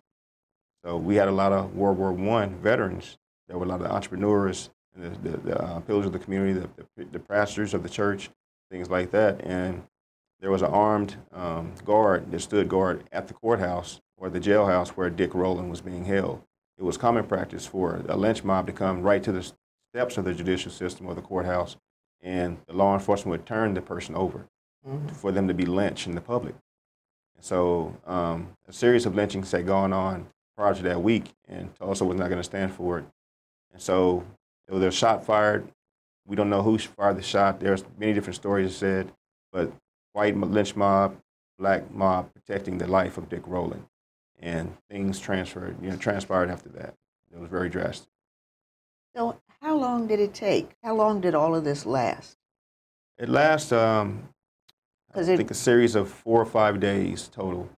So 0.83 0.97
we 0.97 1.15
had 1.15 1.27
a 1.27 1.31
lot 1.31 1.53
of 1.53 1.75
World 1.75 1.97
War 1.97 2.11
One 2.11 2.55
veterans. 2.59 3.17
There 3.47 3.57
were 3.57 3.65
a 3.65 3.69
lot 3.69 3.81
of 3.81 3.87
entrepreneurs, 3.87 4.69
and 4.95 5.15
the, 5.15 5.29
the, 5.29 5.37
the 5.37 5.61
uh, 5.61 5.79
pillars 5.81 6.05
of 6.05 6.13
the 6.13 6.19
community, 6.19 6.53
the, 6.53 6.69
the, 6.97 7.05
the 7.05 7.19
pastors 7.19 7.73
of 7.73 7.83
the 7.83 7.89
church, 7.89 8.29
things 8.69 8.89
like 8.89 9.11
that. 9.11 9.41
And 9.45 9.83
there 10.39 10.51
was 10.51 10.61
an 10.61 10.69
armed 10.71 11.15
um, 11.31 11.73
guard 11.85 12.31
that 12.31 12.39
stood 12.41 12.67
guard 12.69 13.03
at 13.11 13.27
the 13.27 13.33
courthouse 13.33 14.01
or 14.17 14.29
the 14.29 14.39
jailhouse 14.39 14.89
where 14.89 15.09
Dick 15.09 15.33
Rowland 15.33 15.69
was 15.69 15.81
being 15.81 16.05
held 16.05 16.41
it 16.77 16.83
was 16.83 16.97
common 16.97 17.25
practice 17.25 17.65
for 17.65 18.01
a 18.07 18.17
lynch 18.17 18.43
mob 18.43 18.67
to 18.67 18.73
come 18.73 19.01
right 19.01 19.23
to 19.23 19.31
the 19.31 19.51
steps 19.93 20.17
of 20.17 20.25
the 20.25 20.33
judicial 20.33 20.71
system 20.71 21.05
or 21.07 21.13
the 21.13 21.21
courthouse, 21.21 21.77
and 22.21 22.57
the 22.67 22.73
law 22.73 22.93
enforcement 22.93 23.31
would 23.31 23.45
turn 23.45 23.73
the 23.73 23.81
person 23.81 24.15
over 24.15 24.47
Mhm. 24.85 25.11
for 25.11 25.31
them 25.31 25.47
to 25.47 25.53
be 25.53 25.65
lynched 25.65 26.07
in 26.07 26.15
the 26.15 26.21
public. 26.21 26.55
So 27.43 27.93
um, 28.07 28.55
a 28.69 28.71
series 28.71 29.05
of 29.05 29.15
lynchings 29.15 29.51
had 29.51 29.67
gone 29.67 29.91
on 29.91 30.27
prior 30.55 30.73
to 30.73 30.81
that 30.83 31.03
week, 31.03 31.25
and 31.49 31.75
Tulsa 31.75 32.05
was 32.05 32.17
not 32.17 32.29
going 32.29 32.39
to 32.39 32.43
stand 32.43 32.73
for 32.73 32.99
it. 32.99 33.05
And 33.73 33.81
so 33.81 34.23
there 34.65 34.79
was 34.79 34.85
a 34.85 34.97
shot 34.97 35.25
fired. 35.25 35.67
We 36.25 36.37
don't 36.37 36.49
know 36.49 36.61
who 36.61 36.77
fired 36.77 37.17
the 37.17 37.21
shot. 37.21 37.59
There's 37.59 37.83
many 37.97 38.13
different 38.13 38.37
stories 38.37 38.73
said, 38.77 39.11
but 39.51 39.73
white 40.13 40.37
lynch 40.37 40.77
mob, 40.77 41.17
black 41.59 41.91
mob 41.91 42.33
protecting 42.33 42.77
the 42.77 42.87
life 42.87 43.17
of 43.17 43.27
Dick 43.27 43.43
Rowland 43.45 43.87
and 44.39 44.73
things 44.89 45.19
transferred, 45.19 45.75
you 45.81 45.89
know, 45.89 45.97
transpired 45.97 46.49
after 46.49 46.69
that. 46.69 46.93
It 47.33 47.39
was 47.41 47.49
very 47.49 47.67
drastic. 47.67 48.07
So, 49.17 49.37
how 49.59 49.75
long 49.75 50.07
did 50.07 50.21
it 50.21 50.33
take? 50.33 50.71
How 50.81 50.95
long 50.95 51.19
did 51.19 51.35
all 51.35 51.55
of 51.55 51.65
this 51.65 51.85
last? 51.85 52.37
It 53.17 53.27
lasted, 53.27 53.79
um, 53.79 54.29
I 55.15 55.23
think, 55.23 55.51
a 55.51 55.55
series 55.55 55.95
of 55.95 56.09
four 56.09 56.41
or 56.41 56.45
five 56.45 56.79
days 56.79 57.29
total. 57.31 57.69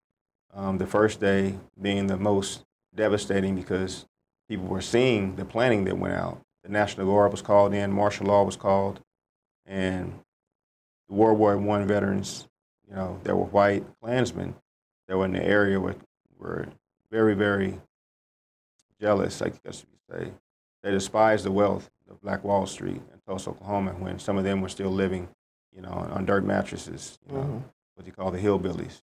Um, 0.54 0.78
the 0.78 0.88
first 0.88 1.20
day 1.20 1.56
being 1.82 2.08
the 2.08 2.18
most 2.18 2.64
devastating 2.96 3.56
because 3.56 4.06
people 4.48 4.68
were 4.68 4.82
seeing 4.82 5.36
the 5.36 5.44
planning 5.44 5.84
that 5.86 5.98
went 5.98 6.14
out. 6.14 6.42
The 6.64 6.70
National 6.70 7.08
Guard 7.08 7.32
was 7.32 7.42
called 7.42 7.74
in, 7.74 7.92
martial 7.92 8.28
law 8.28 8.44
was 8.44 8.56
called, 8.56 9.02
and 9.66 10.14
the 11.10 11.16
World 11.16 11.38
War 11.38 11.58
One 11.58 11.86
veterans, 11.86 12.48
you 12.88 12.96
know, 12.96 13.20
that 13.24 13.36
were 13.36 13.46
white 13.46 13.84
Klansmen 14.02 14.56
that 15.08 15.18
were 15.18 15.26
in 15.26 15.34
the 15.34 15.44
area 15.44 15.80
were 15.80 15.96
were 16.38 16.68
very, 17.12 17.34
very 17.34 17.80
jealous, 19.00 19.42
I 19.42 19.50
guess 19.50 19.84
you 19.84 20.16
could 20.16 20.26
say. 20.26 20.32
They 20.84 20.92
despised 20.92 21.46
the 21.46 21.52
wealth 21.52 21.90
of 22.10 22.22
Black 22.22 22.44
Wall 22.44 22.66
Street 22.66 23.02
in 23.14 23.20
Tulsa, 23.28 23.50
Oklahoma, 23.50 23.92
when 23.92 24.20
some 24.20 24.38
of 24.38 24.44
them 24.44 24.62
were 24.62 24.70
still 24.70 24.90
living, 24.92 25.28
you 25.76 25.82
know, 25.82 25.90
on, 25.90 26.26
dirt 26.26 26.46
mattresses, 26.46 27.20
you 27.28 27.36
know, 27.36 27.44
Mhm. 27.44 27.64
what 27.96 28.06
you 28.06 28.14
call 28.14 28.32
the 28.32 28.40
hillbillies. 28.40 29.02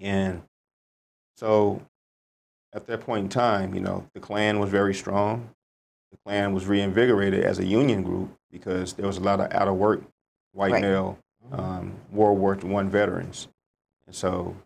And 0.00 0.42
so 1.36 1.82
at 2.72 2.86
that 2.86 3.00
point 3.00 3.24
in 3.24 3.28
time, 3.28 3.74
you 3.74 3.80
know, 3.80 4.06
the 4.12 4.20
Klan 4.20 4.60
was 4.60 4.70
very 4.70 4.94
strong. 4.94 5.50
The 6.10 6.18
Klan 6.18 6.52
was 6.52 6.66
reinvigorated 6.66 7.44
as 7.44 7.58
a 7.58 7.64
union 7.66 8.02
group 8.02 8.30
because 8.50 8.92
there 8.94 9.06
was 9.06 9.16
a 9.18 9.22
lot 9.22 9.40
of 9.40 9.52
out 9.52 9.68
of 9.68 9.76
work 9.76 10.02
white 10.52 10.72
Right. 10.72 10.82
male 10.82 11.18
um, 11.52 11.94
World 12.10 12.38
War 12.38 12.54
One 12.56 12.90
veterans. 12.90 13.48
And 14.06 14.14
so 14.14 14.56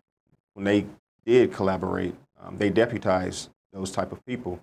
when 0.53 0.65
they 0.65 0.87
did 1.25 1.53
collaborate, 1.53 2.15
um, 2.41 2.57
they 2.57 2.69
deputized 2.69 3.49
those 3.71 3.91
type 3.91 4.11
of 4.11 4.25
people. 4.25 4.59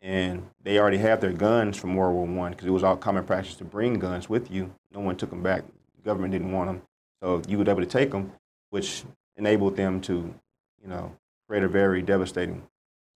And 0.00 0.50
they 0.62 0.78
already 0.78 0.98
had 0.98 1.20
their 1.20 1.32
guns 1.32 1.76
from 1.78 1.96
World 1.96 2.14
War 2.14 2.26
One 2.26 2.52
because 2.52 2.66
it 2.66 2.70
was 2.70 2.84
all 2.84 2.96
common 2.96 3.24
practice 3.24 3.56
to 3.56 3.64
bring 3.64 3.98
guns 3.98 4.28
with 4.28 4.50
you. 4.50 4.74
No 4.92 5.00
one 5.00 5.16
took 5.16 5.30
them 5.30 5.42
back. 5.42 5.64
Government 6.04 6.32
didn't 6.32 6.52
want 6.52 6.68
them, 6.68 6.82
so 7.22 7.42
you 7.48 7.58
were 7.58 7.68
able 7.68 7.80
to 7.80 7.86
take 7.86 8.10
them, 8.10 8.32
which 8.70 9.04
enabled 9.36 9.76
them 9.76 10.00
to, 10.02 10.34
you 10.82 10.88
know, 10.88 11.16
create 11.48 11.64
a 11.64 11.68
very 11.68 12.02
devastating 12.02 12.62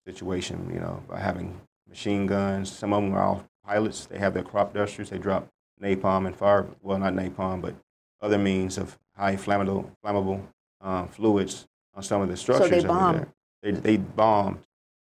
situation. 0.05 0.69
You 0.73 0.79
know, 0.79 1.03
by 1.07 1.19
having 1.19 1.59
machine 1.89 2.27
guns. 2.27 2.71
Some 2.71 2.93
of 2.93 3.03
them 3.03 3.13
are 3.13 3.23
all 3.23 3.45
pilots. 3.65 4.05
They 4.05 4.19
have 4.19 4.33
their 4.33 4.43
crop 4.43 4.73
dusters. 4.73 5.09
They 5.09 5.17
drop 5.17 5.47
napalm 5.81 6.27
and 6.27 6.35
fire. 6.35 6.67
Well, 6.81 6.99
not 6.99 7.13
napalm, 7.13 7.61
but 7.61 7.75
other 8.21 8.37
means 8.37 8.77
of 8.77 8.97
high 9.15 9.35
flammable, 9.35 9.89
flammable 10.03 10.41
um, 10.81 11.07
fluids 11.09 11.67
on 11.93 12.03
some 12.03 12.21
of 12.21 12.29
the 12.29 12.37
structures. 12.37 12.69
So 12.69 12.75
they 12.75 12.87
bombed. 12.87 13.19
there. 13.19 13.27
They, 13.61 13.71
they 13.79 13.97
bombed 13.97 14.59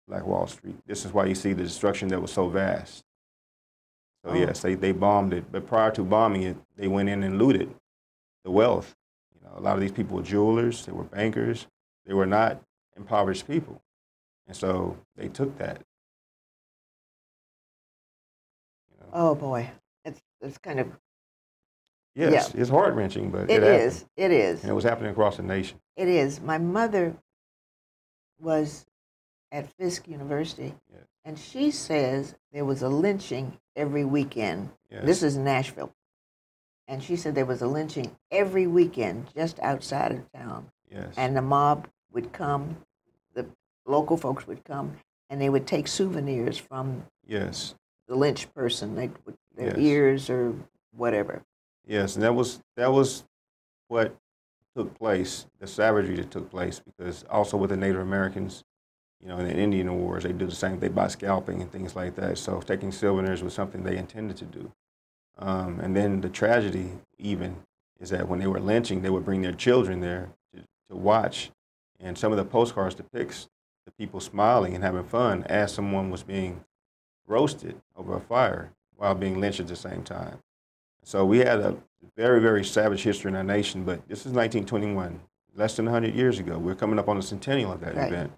Black 0.09 0.27
Wall 0.27 0.47
Street. 0.47 0.77
This 0.87 1.05
is 1.05 1.13
why 1.13 1.27
you 1.27 1.35
see 1.35 1.53
the 1.53 1.63
destruction 1.63 2.09
that 2.09 2.21
was 2.21 2.33
so 2.33 2.49
vast. 2.49 3.05
So 4.25 4.31
Oh. 4.31 4.35
yes, 4.35 4.61
they, 4.61 4.75
they 4.75 4.93
bombed 4.93 5.33
it. 5.33 5.51
But 5.51 5.67
prior 5.67 5.91
to 5.93 6.03
bombing 6.05 6.43
it, 6.43 6.57
they 6.77 6.89
went 6.89 7.09
in 7.09 7.23
and 7.23 7.39
looted 7.39 7.75
the 8.45 8.51
wealth. 8.51 8.95
You 9.35 9.41
know, 9.49 9.55
a 9.57 9.61
lot 9.61 9.75
of 9.75 9.81
these 9.81 9.93
people 9.93 10.17
were 10.19 10.23
jewelers. 10.23 10.85
They 10.85 10.93
were 10.93 11.05
bankers. 11.05 11.67
They 12.07 12.15
were 12.15 12.27
not 12.27 12.63
impoverished 12.97 13.47
people, 13.47 13.83
and 14.47 14.57
so 14.57 14.99
they 15.17 15.29
took 15.29 15.57
that. 15.59 15.83
You 18.91 18.97
know. 19.01 19.07
Oh 19.13 19.35
boy, 19.35 19.71
it's 20.05 20.21
it's 20.41 20.59
kind 20.59 20.81
of 20.81 20.89
Yes, 22.17 22.53
it's 22.55 22.69
heart 22.69 22.95
wrenching, 22.95 23.31
but 23.31 23.51
it 23.51 23.63
it, 23.63 23.63
is 23.63 24.05
it 24.17 24.31
is 24.33 24.63
and 24.63 24.71
it 24.71 24.75
was 24.75 24.85
happening 24.85 25.11
across 25.13 25.37
the 25.37 25.43
nation. 25.43 25.81
it 25.97 26.09
is. 26.09 26.41
My 26.41 26.59
mother 26.59 27.17
was 28.41 28.85
at 29.53 29.69
Fisk 29.75 30.07
University, 30.09 30.75
Yeah. 30.93 30.99
and 31.25 31.39
she 31.39 31.71
says 31.71 32.35
there 32.53 32.65
was 32.65 32.83
a 32.83 32.89
lynching 32.89 33.59
every 33.77 34.05
weekend. 34.05 34.71
Yes. 34.91 35.05
This 35.05 35.23
is 35.23 35.37
Nashville, 35.37 35.93
and 36.89 37.03
she 37.03 37.17
said 37.17 37.35
there 37.35 37.47
was 37.47 37.63
a 37.63 37.67
lynching 37.67 38.17
every 38.31 38.67
weekend 38.67 39.29
just 39.35 39.59
outside 39.61 40.13
of 40.13 40.31
town. 40.33 40.71
yes. 40.91 41.15
and 41.17 41.37
the 41.37 41.43
mob 41.43 41.87
would 42.13 42.33
come, 42.33 42.77
the 43.35 43.47
local 43.87 44.17
folks 44.17 44.47
would 44.49 44.65
come, 44.65 44.97
and 45.29 45.41
they 45.41 45.49
would 45.49 45.65
take 45.67 45.87
souvenirs 45.87 46.59
from 46.59 47.07
yes. 47.27 47.75
the 48.09 48.17
lynch 48.17 48.53
person, 48.55 48.97
with 49.25 49.37
their 49.55 49.69
Yes. 49.69 49.79
ears 49.79 50.31
or 50.31 50.55
whatever. 50.97 51.43
Yes, 51.87 52.15
and 52.17 52.25
that 52.25 52.35
was 52.35 52.61
that 52.77 52.93
was 52.93 53.25
what 53.89 54.17
took 54.77 54.97
place, 54.99 55.47
the 55.61 55.67
savagery 55.69 56.17
that 56.17 56.31
took 56.33 56.51
place, 56.51 56.81
because 56.81 57.25
also 57.31 57.57
with 57.57 57.71
the 57.71 57.77
Native 57.77 58.01
Americans, 58.01 58.65
you 59.21 59.29
know, 59.29 59.39
in 59.39 59.47
the 59.47 59.55
Indian 59.55 59.99
wars, 59.99 60.23
they 60.25 60.33
do 60.33 60.47
the 60.47 60.55
same. 60.55 60.81
They 60.81 60.89
by 60.89 61.09
scalping 61.09 61.61
and 61.61 61.71
things 61.71 61.95
like 61.95 62.15
that. 62.17 62.39
So 62.39 62.61
taking 62.61 62.91
souvenirs 62.91 63.43
was 63.43 63.53
something 63.55 63.83
they 63.83 63.99
intended 63.99 64.37
to 64.39 64.45
do. 64.47 64.73
Um, 65.39 65.81
and 65.81 65.95
then 65.95 66.21
the 66.21 66.29
tragedy, 66.29 66.91
even, 67.19 67.57
is 67.99 68.11
that 68.11 68.29
when 68.29 68.39
they 68.39 68.47
were 68.47 68.61
lynching, 68.61 69.03
they 69.03 69.11
would 69.11 69.25
bring 69.25 69.43
their 69.43 69.53
children 69.53 70.01
there 70.01 70.31
to, 70.55 70.63
to 70.89 70.97
watch, 70.97 71.51
and 71.99 72.17
some 72.17 72.33
of 72.33 72.39
the 72.39 72.45
postcards 72.45 72.95
depicts 72.95 73.49
the 73.85 73.93
people 73.93 74.21
smiling 74.21 74.75
and 74.75 74.83
having 74.85 75.05
fun 75.05 75.45
as 75.45 75.73
someone 75.73 76.11
was 76.11 76.23
being 76.23 76.65
roasted 77.27 77.77
over 77.97 78.17
a 78.17 78.21
fire 78.21 78.73
while 78.97 79.15
being 79.15 79.41
lynched 79.41 79.61
at 79.61 79.69
the 79.69 79.77
same 79.77 80.03
time. 80.03 80.39
So 81.05 81.25
we 81.25 81.39
had 81.39 81.61
a 81.61 81.77
very, 82.17 82.41
very 82.41 82.65
savage 82.65 83.03
history 83.03 83.31
in 83.31 83.37
our 83.37 83.45
nation, 83.45 83.85
but 83.85 84.07
this 84.09 84.21
is 84.21 84.33
1921, 84.33 85.21
less 85.55 85.77
than 85.77 85.87
100 85.87 86.15
years 86.15 86.39
ago. 86.39 86.59
We're 86.59 86.75
coming 86.75 86.99
up 86.99 87.09
on 87.09 87.17
the 87.17 87.23
centennial 87.23 87.73
of 87.73 87.81
that 87.81 87.95
Right. 87.95 88.09
event. 88.09 88.33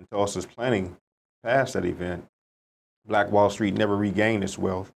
And 0.00 0.08
Tulsa's 0.10 0.46
planning 0.46 0.96
past 1.44 1.74
that 1.74 1.84
event. 1.84 2.26
Black 3.04 3.30
Wall 3.30 3.50
Street 3.50 3.74
never 3.74 3.94
regained 3.94 4.42
its 4.42 4.56
wealth. 4.56 4.90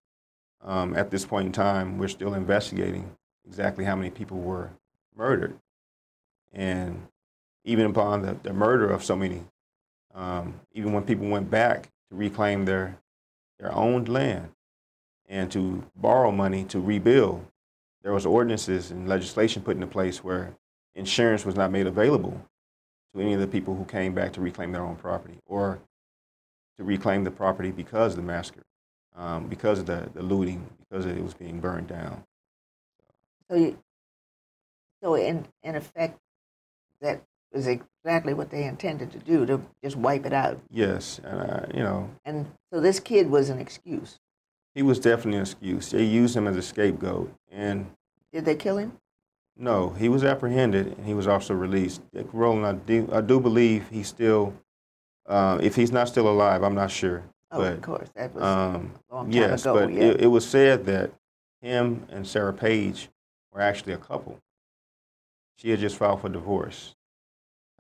Um, 0.62 0.96
at 0.96 1.12
this 1.12 1.26
point 1.26 1.48
in 1.48 1.52
time, 1.52 1.98
we're 1.98 2.08
still 2.08 2.34
investigating 2.34 3.12
exactly 3.46 3.84
how 3.84 3.98
many 3.98 4.12
people 4.12 4.38
were 4.38 4.70
murdered. 5.14 5.60
And 6.54 7.06
even 7.66 7.88
upon 7.88 8.22
the, 8.22 8.38
the 8.44 8.54
murder 8.54 8.90
of 8.90 9.04
so 9.04 9.18
many, 9.18 9.44
um, 10.16 10.62
even 10.72 10.94
when 10.94 11.04
people 11.04 11.28
went 11.28 11.52
back 11.52 11.90
to 12.10 12.16
reclaim 12.16 12.64
their, 12.64 12.98
their 13.60 13.76
owned 13.76 14.08
land, 14.08 14.52
and 15.28 15.52
to 15.52 15.84
borrow 15.98 16.32
money 16.32 16.64
to 16.66 16.80
rebuild. 16.80 17.46
There 18.04 18.14
was 18.14 18.26
ordinances 18.26 18.90
and 18.90 19.10
legislation 19.10 19.64
put 19.64 19.76
into 19.76 19.88
place 19.88 20.24
where 20.24 20.56
insurance 20.96 21.46
was 21.46 21.58
not 21.58 21.72
made 21.72 21.88
available 21.88 22.42
to 23.14 23.22
any 23.22 23.34
of 23.34 23.40
the 23.40 23.48
people 23.48 23.76
who 23.76 23.86
came 23.86 24.14
back 24.14 24.34
to 24.34 24.42
reclaim 24.42 24.72
their 24.72 24.84
own 24.84 24.96
property 24.96 25.40
or 25.46 25.80
to 26.78 26.84
reclaim 26.84 27.24
the 27.24 27.32
property 27.32 27.72
because 27.72 28.14
of 28.14 28.18
the 28.18 28.24
massacre, 28.24 28.64
um, 29.16 29.48
because 29.48 29.80
of 29.80 29.86
the, 29.86 30.10
the 30.14 30.24
looting, 30.24 30.68
because 30.90 31.06
it 31.06 31.22
was 31.22 31.34
being 31.34 31.60
burned 31.60 31.88
down. 31.88 32.24
So, 33.50 33.56
you, 33.58 33.78
so 35.04 35.16
in 35.16 35.46
in 35.64 35.76
effect, 35.76 36.18
that 37.02 37.22
was 37.52 37.68
exactly 37.68 38.34
what 38.34 38.50
they 38.50 38.64
intended 38.64 39.12
to 39.12 39.20
do 39.20 39.46
to 39.46 39.62
just 39.84 39.96
wipe 39.96 40.26
it 40.26 40.34
out. 40.34 40.60
Yes, 40.72 41.20
and 41.24 41.40
uh, 41.42 41.66
you 41.74 41.84
know, 41.84 42.10
And 42.26 42.48
so 42.72 42.80
this 42.80 43.00
kid 43.00 43.30
was 43.30 43.50
an 43.50 43.60
excuse. 43.60 44.18
he 44.74 44.82
was 44.82 45.00
definitely 45.00 45.38
an 45.38 45.44
excuse. 45.44 45.92
They 45.92 46.04
used 46.04 46.36
him 46.36 46.48
as 46.48 46.58
a 46.58 46.62
scapegoat, 46.64 47.32
and 47.52 47.86
Did 48.32 48.46
they 48.46 48.56
kill 48.56 48.78
him? 48.78 48.94
No, 49.56 49.90
he 49.92 50.10
was 50.10 50.24
apprehended 50.24 50.88
and 50.98 51.06
he 51.06 51.14
was 51.14 51.28
also 51.28 51.54
released. 51.54 52.02
Dick 52.12 52.28
Rowland, 52.34 52.66
I 52.66 52.74
do, 52.74 53.10
I 53.12 53.22
do 53.22 53.40
believe 53.40 53.88
he's 53.90 54.08
still, 54.08 54.54
uh, 55.28 55.60
if 55.62 55.76
he's 55.76 55.92
not 55.92 56.08
still 56.08 56.28
alive, 56.28 56.64
I'm 56.64 56.76
not 56.76 56.90
sure. 56.92 57.24
Oh, 57.52 57.60
but 57.60 57.74
of 57.74 57.82
course, 57.82 58.10
that 58.16 58.34
was 58.34 58.44
um, 58.44 58.94
a 59.12 59.16
long 59.16 59.26
time 59.26 59.34
yes, 59.34 59.62
ago. 59.62 59.74
but 59.76 59.94
yeah. 59.94 60.04
it, 60.06 60.22
it 60.22 60.28
was 60.28 60.46
said 60.46 60.86
that 60.86 61.12
him 61.62 62.06
and 62.10 62.26
Sarah 62.26 62.54
Page 62.54 63.10
were 63.52 63.62
actually 63.62 63.94
a 63.94 63.98
couple. 63.98 64.40
She 65.56 65.70
had 65.70 65.80
just 65.80 65.98
filed 65.98 66.22
for 66.22 66.30
divorce 66.30 66.96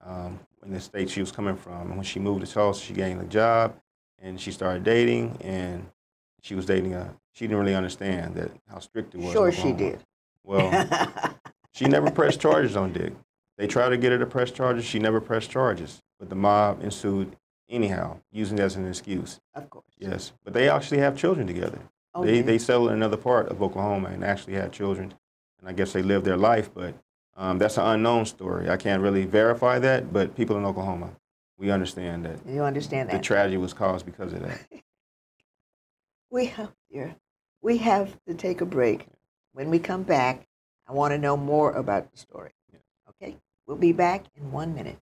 um, 0.06 0.40
in 0.64 0.72
the 0.72 0.80
state 0.80 1.10
she 1.10 1.22
was 1.22 1.32
coming 1.32 1.56
from. 1.56 1.88
And 1.88 1.96
when 1.96 2.04
she 2.04 2.20
moved 2.20 2.46
to 2.46 2.52
Tulsa, 2.52 2.82
she 2.82 2.94
gained 2.94 3.20
a 3.20 3.26
job 3.26 3.76
and 4.22 4.40
she 4.40 4.52
started 4.52 4.84
dating. 4.84 5.38
And 5.42 5.90
she 6.42 6.56
was 6.56 6.66
dating 6.66 6.94
a. 6.94 7.14
She 7.34 7.46
didn't 7.46 7.58
really 7.58 7.74
understand 7.74 8.36
that 8.36 8.52
how 8.70 8.78
strict 8.80 9.16
it 9.16 9.22
was. 9.22 9.32
sure, 9.32 9.52
she 9.52 9.72
did. 9.72 10.00
Well, 10.44 10.70
she 11.74 11.86
never 11.86 12.12
pressed 12.12 12.40
charges 12.40 12.76
on 12.76 12.94
Dick. 12.94 13.14
They 13.58 13.68
tried 13.68 13.90
to 13.90 13.98
get 13.98 14.12
her 14.12 14.18
to 14.20 14.26
press 14.26 14.52
charges. 14.52 14.86
She 14.86 15.00
never 15.00 15.22
pressed 15.22 15.50
charges. 15.50 16.02
But 16.20 16.30
the 16.30 16.36
mob 16.36 16.84
ensued 16.84 17.36
anyhow, 17.70 18.20
using 18.32 18.58
it 18.58 18.62
as 18.62 18.76
an 18.76 18.88
excuse. 18.88 19.40
of 19.56 19.70
course. 19.70 19.86
Yes. 19.98 20.34
But 20.44 20.54
they 20.54 20.70
actually 20.70 21.00
have 21.00 21.18
children 21.18 21.48
together. 21.48 21.80
Oh, 22.16 22.24
they, 22.24 22.38
yeah. 22.38 22.42
they 22.44 22.58
settled 22.58 22.90
in 22.90 22.96
another 22.96 23.18
part 23.18 23.50
of 23.50 23.62
Oklahoma 23.62 24.10
and 24.10 24.24
actually 24.24 24.54
had 24.54 24.72
children. 24.72 25.14
And 25.60 25.70
I 25.70 25.74
guess 25.74 25.94
they 25.94 26.04
lived 26.04 26.26
their 26.26 26.38
life, 26.38 26.70
but 26.74 26.94
um, 27.36 27.58
that's 27.58 27.78
an 27.78 27.86
unknown 27.86 28.26
story. 28.26 28.70
I 28.70 28.78
can't 28.78 29.02
really 29.02 29.26
verify 29.26 29.80
that, 29.80 30.14
but 30.14 30.36
people 30.36 30.58
in 30.58 30.66
Oklahoma, 30.66 31.12
we 31.58 31.72
understand 31.72 32.26
that 32.26 32.40
you 32.46 32.64
understand 32.64 33.10
that. 33.10 33.18
the 33.18 33.24
tragedy 33.24 33.58
was 33.58 33.74
caused 33.74 34.06
because 34.06 34.34
of 34.34 34.42
that. 34.42 34.60
We 36.30 36.48
have, 36.48 36.74
dear, 36.92 37.16
we 37.62 37.78
have 37.78 38.18
to 38.26 38.34
take 38.34 38.62
a 38.62 38.66
break. 38.66 39.06
When 39.52 39.70
we 39.70 39.78
come 39.78 40.02
back, 40.02 40.48
I 40.88 40.92
want 40.92 41.14
to 41.14 41.18
know 41.18 41.38
more 41.38 41.72
about 41.72 42.12
the 42.12 42.18
story. 42.18 42.52
Okay, 43.10 43.38
we'll 43.66 43.78
be 43.78 43.94
back 43.94 44.26
in 44.36 44.52
one 44.52 44.76
minute. 44.76 44.98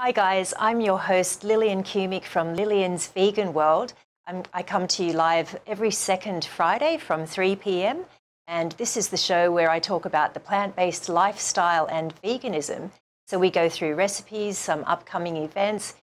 Hi, 0.00 0.12
guys. 0.12 0.54
I'm 0.58 0.80
your 0.80 0.98
host, 0.98 1.44
Lillian 1.44 1.82
Cumic 1.82 2.24
from 2.24 2.54
Lillian's 2.54 3.08
Vegan 3.08 3.52
World. 3.52 3.92
I'm, 4.26 4.44
I 4.52 4.62
come 4.62 4.86
to 4.88 5.04
you 5.04 5.12
live 5.12 5.58
every 5.66 5.90
second 5.90 6.44
Friday 6.44 6.96
from 6.96 7.26
3 7.26 7.56
p.m. 7.56 8.04
And 8.46 8.72
this 8.72 8.96
is 8.96 9.08
the 9.08 9.16
show 9.16 9.52
where 9.52 9.70
I 9.70 9.78
talk 9.78 10.06
about 10.06 10.32
the 10.32 10.40
plant 10.40 10.74
based 10.74 11.08
lifestyle 11.08 11.86
and 11.90 12.14
veganism. 12.22 12.90
So 13.26 13.38
we 13.38 13.50
go 13.50 13.68
through 13.68 13.94
recipes, 13.94 14.56
some 14.56 14.84
upcoming 14.84 15.36
events, 15.36 15.94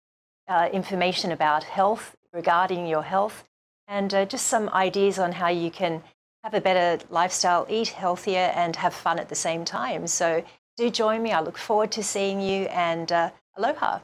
uh, 0.48 0.70
information 0.72 1.32
about 1.32 1.64
health 1.64 2.16
regarding 2.34 2.86
your 2.86 3.02
health, 3.02 3.46
and 3.88 4.14
uh, 4.14 4.26
just 4.26 4.46
some 4.46 4.70
ideas 4.70 5.18
on 5.18 5.32
how 5.32 5.48
you 5.48 5.72
can 5.72 6.04
have 6.46 6.54
a 6.54 6.62
better 6.62 7.04
lifestyle, 7.10 7.66
eat 7.70 7.88
healthier, 7.88 8.52
and 8.54 8.75
have 8.75 8.94
fun 8.94 9.18
at 9.18 9.30
the 9.30 9.36
same 9.36 9.66
time. 9.66 10.06
So 10.06 10.44
do 10.78 10.92
join 10.92 11.24
me. 11.24 11.32
I 11.32 11.42
look 11.42 11.58
forward 11.58 11.92
to 11.94 12.04
seeing 12.04 12.40
you, 12.40 12.66
and 12.66 13.12
uh, 13.12 13.32
Aloha. 13.58 14.02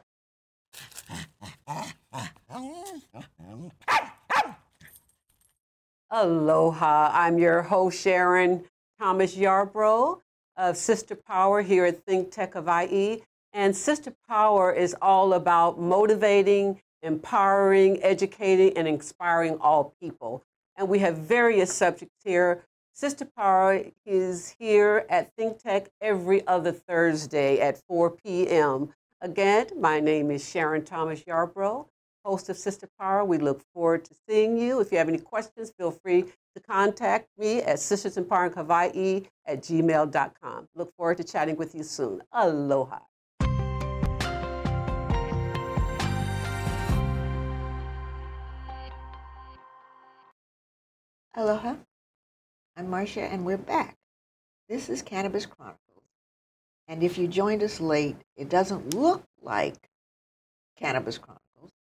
Aloha. 6.10 7.12
I'm 7.14 7.38
your 7.38 7.62
host, 7.62 8.02
Sharon 8.02 8.64
Thomas 9.00 9.36
Yarbrough 9.36 10.20
of 10.58 10.78
Sister 10.78 11.16
Power 11.16 11.62
here 11.62 11.86
at 11.86 12.04
Think 12.06 12.32
Tech 12.32 12.56
Hawaii. 12.56 13.22
And 13.54 13.76
Sister 13.76 14.16
Power 14.28 14.74
is 14.74 14.96
all 15.00 15.34
about 15.34 15.80
motivating, 15.80 16.82
empowering, 17.04 18.02
educating, 18.02 18.76
and 18.76 18.88
inspiring 18.88 19.60
all 19.62 19.94
people. 20.02 20.44
And 20.76 20.90
we 20.90 21.00
have 21.00 21.18
various 21.18 21.74
subjects 21.74 22.16
here. 22.24 22.66
Sister 22.94 23.26
Power 23.26 23.84
is 24.06 24.56
here 24.60 25.06
at 25.10 25.34
Think 25.36 25.60
Tech 25.60 25.90
every 26.02 26.46
other 26.48 26.72
Thursday 26.72 27.60
at 27.60 27.82
4 27.88 28.12
p.m. 28.12 28.94
Again, 29.22 29.68
my 29.80 30.00
name 30.00 30.32
is 30.32 30.48
Sharon 30.48 30.84
Thomas 30.84 31.22
Yarbrough, 31.24 31.88
host 32.26 32.50
of 32.50 32.58
Sister 32.58 32.90
Power. 33.00 33.24
We 33.24 33.38
look 33.38 33.62
forward 33.74 34.06
to 34.06 34.16
seeing 34.28 34.58
you. 34.58 34.80
If 34.80 34.92
you 34.92 34.98
have 34.98 35.08
any 35.10 35.20
questions, 35.20 35.72
feel 35.78 35.92
free 35.92 36.26
to 36.56 36.62
contact 36.62 37.30
me 37.38 37.62
at 37.62 37.80
Sisters 37.80 38.18
at 38.18 38.26
gmail.com. 39.62 40.68
Look 40.76 40.96
forward 40.96 41.18
to 41.18 41.24
chatting 41.24 41.56
with 41.56 41.76
you 41.76 41.84
soon. 41.84 42.22
Aloha. 42.32 43.00
Aloha. 51.34 51.76
I'm 52.76 52.88
Marsha, 52.88 53.22
and 53.22 53.46
we're 53.46 53.56
back. 53.56 53.96
This 54.68 54.90
is 54.90 55.02
Cannabis 55.02 55.46
Chronicles. 55.46 56.04
And 56.90 57.02
if 57.04 57.18
you 57.18 57.26
joined 57.26 57.64
us 57.64 57.80
late, 57.80 58.18
it 58.36 58.50
doesn't 58.50 58.94
look 58.94 59.24
like 59.42 59.90
Cannabis 60.76 61.18
Chronicles, 61.18 61.72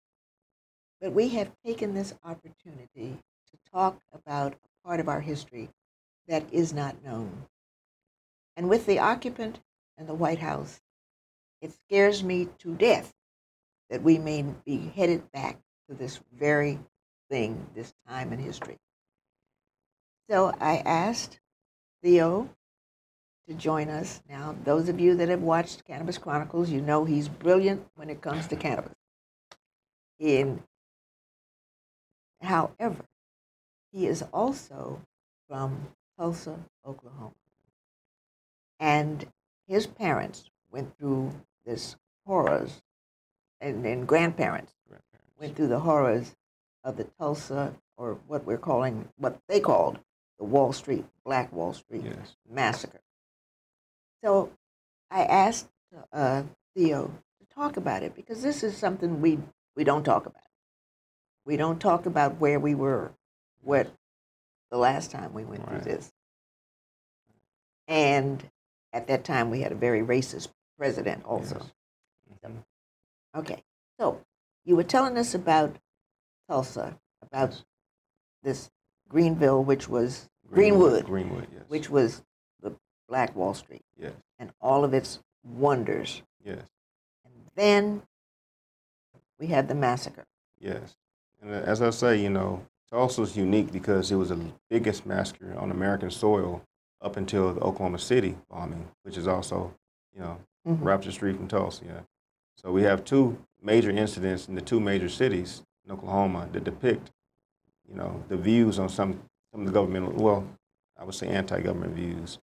but 1.01 1.11
we 1.11 1.27
have 1.29 1.51
taken 1.65 1.93
this 1.93 2.13
opportunity 2.23 3.17
to 3.51 3.71
talk 3.73 3.99
about 4.13 4.53
a 4.53 4.87
part 4.87 5.01
of 5.01 5.09
our 5.09 5.19
history 5.19 5.69
that 6.29 6.45
is 6.53 6.71
not 6.71 7.03
known. 7.03 7.47
And 8.55 8.69
with 8.69 8.85
the 8.85 8.99
occupant 8.99 9.59
and 9.97 10.07
the 10.07 10.13
White 10.13 10.39
House, 10.39 10.79
it 11.61 11.73
scares 11.73 12.23
me 12.23 12.47
to 12.59 12.73
death 12.73 13.11
that 13.89 14.01
we 14.01 14.17
may 14.17 14.45
be 14.65 14.93
headed 14.95 15.29
back 15.33 15.59
to 15.89 15.93
this 15.93 16.21
very 16.33 16.79
thing, 17.29 17.67
this 17.75 17.93
time 18.07 18.31
in 18.31 18.39
history. 18.39 18.77
So 20.31 20.53
I 20.61 20.77
asked 20.85 21.41
Theo 22.01 22.47
to 23.49 23.53
join 23.53 23.89
us. 23.89 24.21
Now, 24.29 24.55
those 24.63 24.87
of 24.87 24.97
you 24.97 25.13
that 25.17 25.27
have 25.27 25.41
watched 25.41 25.83
Cannabis 25.83 26.17
Chronicles, 26.17 26.69
you 26.69 26.79
know 26.79 27.03
he's 27.03 27.27
brilliant 27.27 27.85
when 27.95 28.09
it 28.09 28.21
comes 28.21 28.47
to 28.47 28.55
cannabis. 28.55 28.95
In, 30.19 30.63
however, 32.41 33.03
he 33.91 34.07
is 34.07 34.23
also 34.33 35.01
from 35.49 35.89
Tulsa, 36.17 36.59
Oklahoma. 36.85 37.35
And 38.79 39.27
his 39.67 39.85
parents 39.85 40.49
went 40.71 40.97
through 40.97 41.33
this 41.65 41.97
horrors, 42.25 42.81
and, 43.59 43.85
and 43.85 44.07
grandparents 44.07 44.71
went 45.37 45.57
through 45.57 45.67
the 45.67 45.81
horrors 45.81 46.37
of 46.85 46.95
the 46.95 47.03
Tulsa, 47.19 47.73
or 47.97 48.17
what 48.27 48.45
we're 48.45 48.57
calling, 48.57 49.09
what 49.17 49.37
they 49.49 49.59
called 49.59 49.99
the 50.41 50.45
Wall 50.47 50.73
Street, 50.73 51.05
Black 51.23 51.53
Wall 51.53 51.71
Street 51.71 52.01
Yes. 52.03 52.35
massacre. 52.49 52.99
So 54.23 54.51
I 55.11 55.21
asked 55.25 55.69
uh, 56.11 56.41
Theo 56.75 57.13
to 57.39 57.55
talk 57.55 57.77
about 57.77 58.01
it 58.01 58.15
because 58.15 58.41
this 58.41 58.63
is 58.63 58.75
something 58.75 59.21
we, 59.21 59.37
we 59.75 59.83
don't 59.83 60.03
talk 60.03 60.25
about. 60.25 60.41
We 61.45 61.57
don't 61.57 61.79
talk 61.79 62.07
about 62.07 62.39
where 62.39 62.59
we 62.59 62.73
were, 62.73 63.11
what 63.61 63.93
the 64.71 64.77
last 64.79 65.11
time 65.11 65.31
we 65.31 65.43
went 65.45 65.61
Right. 65.61 65.69
through 65.83 65.91
this. 65.91 66.11
And 67.87 68.49
at 68.93 69.05
that 69.07 69.23
time, 69.23 69.51
we 69.51 69.61
had 69.61 69.71
a 69.71 69.75
very 69.75 70.01
racist 70.01 70.47
president 70.75 71.23
also. 71.23 71.57
Yes. 71.59 71.71
Mhm. 72.43 72.63
Okay, 73.35 73.63
so 73.99 74.25
you 74.65 74.75
were 74.75 74.83
telling 74.83 75.17
us 75.19 75.35
about 75.35 75.75
Tulsa, 76.49 76.99
about 77.21 77.63
this 78.41 78.71
Greenville, 79.07 79.63
which 79.63 79.87
was 79.87 80.30
Greenwood, 80.51 81.05
Greenwood, 81.05 81.47
yes. 81.53 81.63
which 81.67 81.89
was 81.89 82.23
the 82.61 82.73
Black 83.07 83.35
Wall 83.35 83.53
Street, 83.53 83.81
Yes. 83.97 84.13
and 84.39 84.51
all 84.61 84.83
of 84.83 84.93
its 84.93 85.19
wonders. 85.43 86.21
Yes. 86.43 86.63
And 87.25 87.33
then 87.55 88.01
we 89.39 89.47
had 89.47 89.67
the 89.67 89.75
massacre. 89.75 90.25
Yes. 90.59 90.95
And 91.41 91.51
uh, 91.51 91.55
as 91.65 91.81
I 91.81 91.89
say, 91.89 92.21
you 92.21 92.29
know, 92.29 92.65
Tulsa's 92.89 93.35
unique 93.37 93.71
because 93.71 94.11
it 94.11 94.15
was 94.15 94.29
the 94.29 94.39
biggest 94.69 95.05
massacre 95.05 95.55
on 95.57 95.71
American 95.71 96.11
soil 96.11 96.61
up 97.01 97.17
until 97.17 97.53
the 97.53 97.61
Oklahoma 97.61 97.97
City 97.99 98.37
bombing, 98.49 98.87
which 99.03 99.17
is 99.17 99.27
also, 99.27 99.73
you 100.13 100.21
know, 100.21 100.37
Mhm. 100.67 100.83
Rapture 100.83 101.11
Street 101.11 101.37
from 101.37 101.47
Tulsa. 101.47 101.85
Yeah. 101.85 102.01
So 102.55 102.71
we 102.71 102.83
have 102.83 103.03
two 103.03 103.43
major 103.63 103.89
incidents 103.89 104.47
in 104.47 104.53
the 104.53 104.61
two 104.61 104.79
major 104.79 105.09
cities 105.09 105.63
in 105.83 105.91
Oklahoma 105.91 106.47
that 106.51 106.63
depict, 106.63 107.09
you 107.89 107.95
know, 107.95 108.23
the 108.27 108.37
views 108.37 108.77
on 108.77 108.87
some 108.87 109.23
some 109.51 109.61
of 109.61 109.67
the 109.67 109.73
governmental, 109.73 110.13
well, 110.13 110.47
I 110.97 111.03
would 111.03 111.15
say 111.15 111.27
anti-government 111.27 111.95
views, 111.95 112.39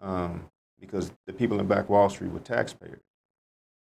um, 0.00 0.50
because 0.80 1.10
the 1.26 1.32
people 1.32 1.58
in 1.60 1.66
Black 1.66 1.88
Wall 1.88 2.08
Street 2.08 2.30
were 2.30 2.40
taxpayers. 2.40 3.00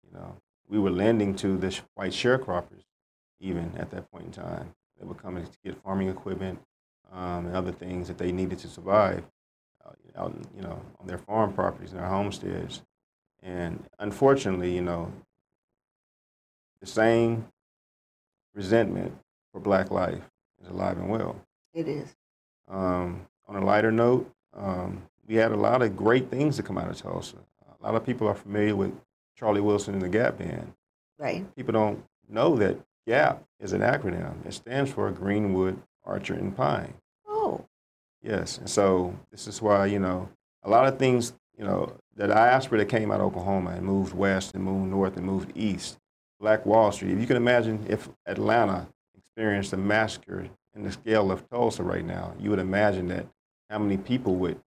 You 0.04 0.20
know, 0.20 0.36
we 0.68 0.80
were 0.80 0.92
lending 0.92 1.36
to 1.38 1.58
the 1.58 1.80
white 1.96 2.12
sharecroppers, 2.12 2.84
even 3.40 3.72
at 3.78 3.90
that 3.92 4.12
point 4.12 4.26
in 4.26 4.32
time. 4.32 4.74
They 5.00 5.06
were 5.06 5.16
coming 5.16 5.46
to 5.46 5.52
get 5.64 5.82
farming 5.82 6.10
equipment 6.10 6.60
um, 7.12 7.48
and 7.48 7.56
other 7.56 7.72
things 7.72 8.08
that 8.08 8.18
they 8.18 8.32
needed 8.32 8.60
to 8.60 8.68
survive, 8.68 9.24
uh, 9.86 9.92
out, 10.18 10.36
you 10.56 10.62
know, 10.62 10.82
on 11.00 11.08
their 11.08 11.18
farm 11.18 11.54
properties 11.54 11.92
and 11.92 12.00
their 12.00 12.08
homesteads. 12.08 12.82
And 13.42 13.84
unfortunately, 14.00 14.74
you 14.74 14.82
know, 14.82 15.12
the 16.82 16.88
same 16.88 17.48
resentment 18.54 19.18
for 19.52 19.60
black 19.60 19.92
life 19.92 20.24
is 20.62 20.68
alive 20.70 20.98
and 20.98 21.10
well. 21.10 21.36
It 21.74 21.88
is. 21.88 22.16
Um, 22.68 23.28
on 23.48 23.56
a 23.56 23.66
lighter 23.66 23.92
note, 23.92 24.32
um, 24.56 25.04
we 25.28 25.36
had 25.36 25.52
a 25.52 25.58
lot 25.58 25.82
of 25.82 25.96
great 25.96 26.30
things 26.30 26.56
to 26.58 26.64
come 26.64 26.78
out 26.78 26.90
of 26.90 26.98
Tulsa. 26.98 27.38
A 27.80 27.84
lot 27.84 27.96
of 27.96 28.06
people 28.06 28.28
are 28.28 28.36
familiar 28.36 28.76
with 28.76 28.94
Charlie 29.38 29.62
Wilson 29.62 29.94
and 29.94 30.02
the 30.02 30.10
Gap 30.10 30.38
Band. 30.38 30.74
Right. 31.20 31.46
People 31.56 31.74
don't 31.74 32.04
know 32.30 32.56
that 32.56 32.78
GAP 33.08 33.44
is 33.60 33.74
an 33.74 33.82
acronym. 33.82 34.46
It 34.46 34.54
stands 34.54 34.92
for 34.92 35.12
Greenwood, 35.12 35.80
Archer, 36.04 36.34
and 36.34 36.56
Pine. 36.56 36.94
Oh, 37.28 37.66
Yes, 38.26 38.58
and 38.58 38.70
so 38.70 39.16
this 39.32 39.46
is 39.46 39.62
why 39.62 39.86
you 39.86 40.00
know 40.00 40.28
a 40.64 40.70
lot 40.70 40.88
of 40.88 40.98
things 40.98 41.34
you 41.58 41.64
know 41.64 41.94
the 42.16 42.28
diaspora 42.28 42.80
that 42.80 42.90
came 42.90 43.12
out 43.12 43.20
of 43.20 43.28
Oklahoma 43.28 43.72
and 43.72 43.86
moved 43.86 44.16
west 44.16 44.56
and 44.56 44.64
moved 44.64 44.90
north 44.90 45.16
and 45.16 45.26
moved 45.26 45.52
east. 45.56 45.98
Black 46.40 46.66
Wall 46.66 46.92
Street. 46.92 47.12
If 47.12 47.20
you 47.20 47.28
can 47.28 47.38
imagine 47.38 47.86
if 47.88 48.10
Atlanta 48.26 48.88
experienced 49.16 49.74
a 49.74 49.78
massacre 49.78 50.50
in 50.76 50.84
the 50.84 50.92
scale 50.92 51.32
of 51.32 51.50
Tulsa 51.50 51.84
right 51.84 52.06
now, 52.06 52.34
you 52.40 52.50
would 52.50 52.60
imagine 52.60 53.08
that 53.08 53.26
how 53.70 53.80
many 53.80 53.98
people 53.98 54.36
would, 54.36 54.60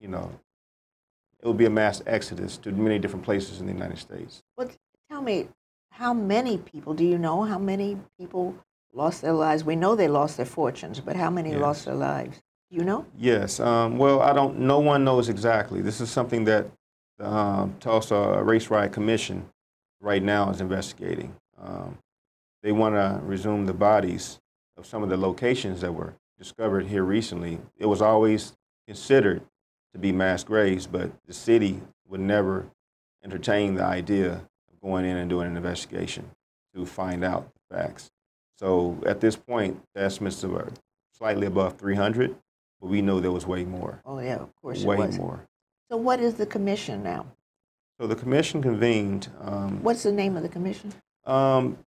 you 0.00 0.08
know, 0.08 0.30
it 1.40 1.46
would 1.46 1.58
be 1.58 1.66
a 1.66 1.70
mass 1.70 2.02
exodus 2.06 2.56
to 2.58 2.72
many 2.72 2.98
different 2.98 3.24
places 3.24 3.60
in 3.60 3.66
the 3.66 3.72
United 3.72 3.98
States. 3.98 4.42
well, 4.56 4.68
tell 5.10 5.22
me, 5.22 5.48
how 5.92 6.12
many 6.12 6.58
people, 6.58 6.94
do 6.94 7.04
you 7.04 7.18
know 7.18 7.42
how 7.42 7.58
many 7.58 7.98
people 8.18 8.54
lost 8.92 9.22
their 9.22 9.32
lives? 9.32 9.64
We 9.64 9.76
know 9.76 9.94
they 9.94 10.08
lost 10.08 10.36
their 10.36 10.46
fortunes, 10.46 11.00
but 11.00 11.16
how 11.16 11.30
many 11.30 11.50
Yes. 11.52 11.60
lost 11.60 11.84
their 11.84 11.94
lives? 11.94 12.42
Do 12.70 12.76
you 12.78 12.84
know? 12.84 13.06
Yes. 13.16 13.60
Um, 13.60 13.96
well, 13.96 14.20
I 14.20 14.32
don't. 14.32 14.58
No 14.58 14.80
one 14.80 15.04
knows 15.04 15.28
exactly. 15.28 15.80
This 15.80 16.00
is 16.00 16.10
something 16.10 16.44
that 16.46 16.66
the 17.16 17.30
um, 17.30 17.76
Tulsa 17.78 18.42
Race 18.42 18.68
Riot 18.70 18.92
Commission 18.92 19.48
right 20.00 20.22
now 20.22 20.50
is 20.50 20.60
investigating. 20.60 21.34
Um, 21.62 21.96
they 22.64 22.72
want 22.72 22.96
to 22.96 23.20
resume 23.24 23.66
the 23.66 23.72
bodies 23.72 24.40
of 24.76 24.86
some 24.86 25.02
of 25.02 25.08
the 25.08 25.16
locations 25.16 25.80
that 25.80 25.92
were 25.92 26.14
discovered 26.38 26.86
here 26.86 27.02
recently. 27.02 27.58
It 27.78 27.86
was 27.86 28.02
always 28.02 28.52
considered 28.86 29.42
to 29.92 29.98
be 29.98 30.12
mass 30.12 30.44
graves, 30.44 30.86
but 30.86 31.10
the 31.26 31.32
city 31.32 31.80
would 32.08 32.20
never 32.20 32.66
entertain 33.24 33.74
the 33.74 33.84
idea 33.84 34.32
of 34.32 34.80
going 34.80 35.04
in 35.04 35.16
and 35.16 35.28
doing 35.30 35.48
an 35.48 35.56
investigation 35.56 36.30
to 36.74 36.84
find 36.84 37.24
out 37.24 37.48
the 37.54 37.76
facts. 37.76 38.10
So 38.56 38.98
at 39.06 39.20
this 39.20 39.36
point, 39.36 39.82
the 39.94 40.02
estimates 40.02 40.42
are 40.44 40.72
slightly 41.12 41.46
above 41.46 41.78
300 41.78 42.36
but 42.80 42.88
we 42.88 43.02
know 43.02 43.20
there 43.20 43.32
was 43.32 43.46
way 43.46 43.64
more. 43.64 44.00
Oh, 44.04 44.18
yeah, 44.18 44.36
of 44.36 44.54
course 44.60 44.84
way 44.84 44.96
more. 45.16 45.46
So 45.90 45.96
what 45.96 46.20
is 46.20 46.34
the 46.34 46.46
commission 46.46 47.02
now? 47.02 47.26
So 47.98 48.06
the 48.06 48.16
commission 48.16 48.60
convened. 48.60 49.28
Um, 49.40 49.82
What's 49.82 50.02
the 50.02 50.12
name 50.12 50.36
of 50.36 50.42
the 50.42 50.48
commission? 50.48 50.92
um, 51.24 51.78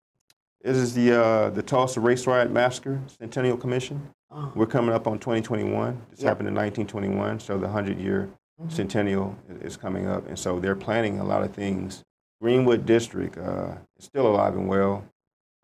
this 0.62 0.76
is 0.76 0.94
the 0.94 1.18
uh, 1.20 1.50
the 1.50 1.62
Tulsa 1.62 2.00
Race 2.00 2.26
Riot 2.26 2.50
Massacre 2.50 3.00
Centennial 3.18 3.56
Commission. 3.56 4.10
Oh, 4.30 4.52
We're 4.54 4.66
coming 4.66 4.94
up 4.94 5.06
on 5.06 5.18
2021. 5.18 6.00
This 6.10 6.20
Yep. 6.20 6.28
happened 6.28 6.48
in 6.48 6.54
1921, 6.54 7.40
so 7.40 7.58
the 7.58 7.66
100 7.66 7.98
year 7.98 8.28
Mhm. 8.60 8.70
centennial 8.70 9.36
is 9.62 9.76
coming 9.76 10.06
up, 10.06 10.26
and 10.28 10.38
so 10.38 10.60
they're 10.60 10.76
planning 10.76 11.18
a 11.18 11.24
lot 11.24 11.42
of 11.42 11.52
things 11.52 12.04
Greenwood 12.42 12.86
District 12.86 13.36
uh, 13.36 13.74
is 13.98 14.04
still 14.04 14.26
alive 14.26 14.54
and 14.54 14.66
well. 14.68 15.04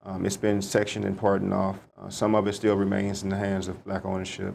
Um, 0.03 0.25
it's 0.27 0.37
been 0.37 0.61
sectioned 0.63 1.05
and 1.05 1.17
pardoned 1.19 1.53
off. 1.55 1.79
Uh, 1.99 2.09
some 2.11 2.35
of 2.35 2.47
it 2.47 2.53
still 2.55 2.77
remains 2.77 3.23
in 3.23 3.29
the 3.31 3.37
hands 3.37 3.67
of 3.69 3.83
black 3.85 4.05
ownership. 4.05 4.55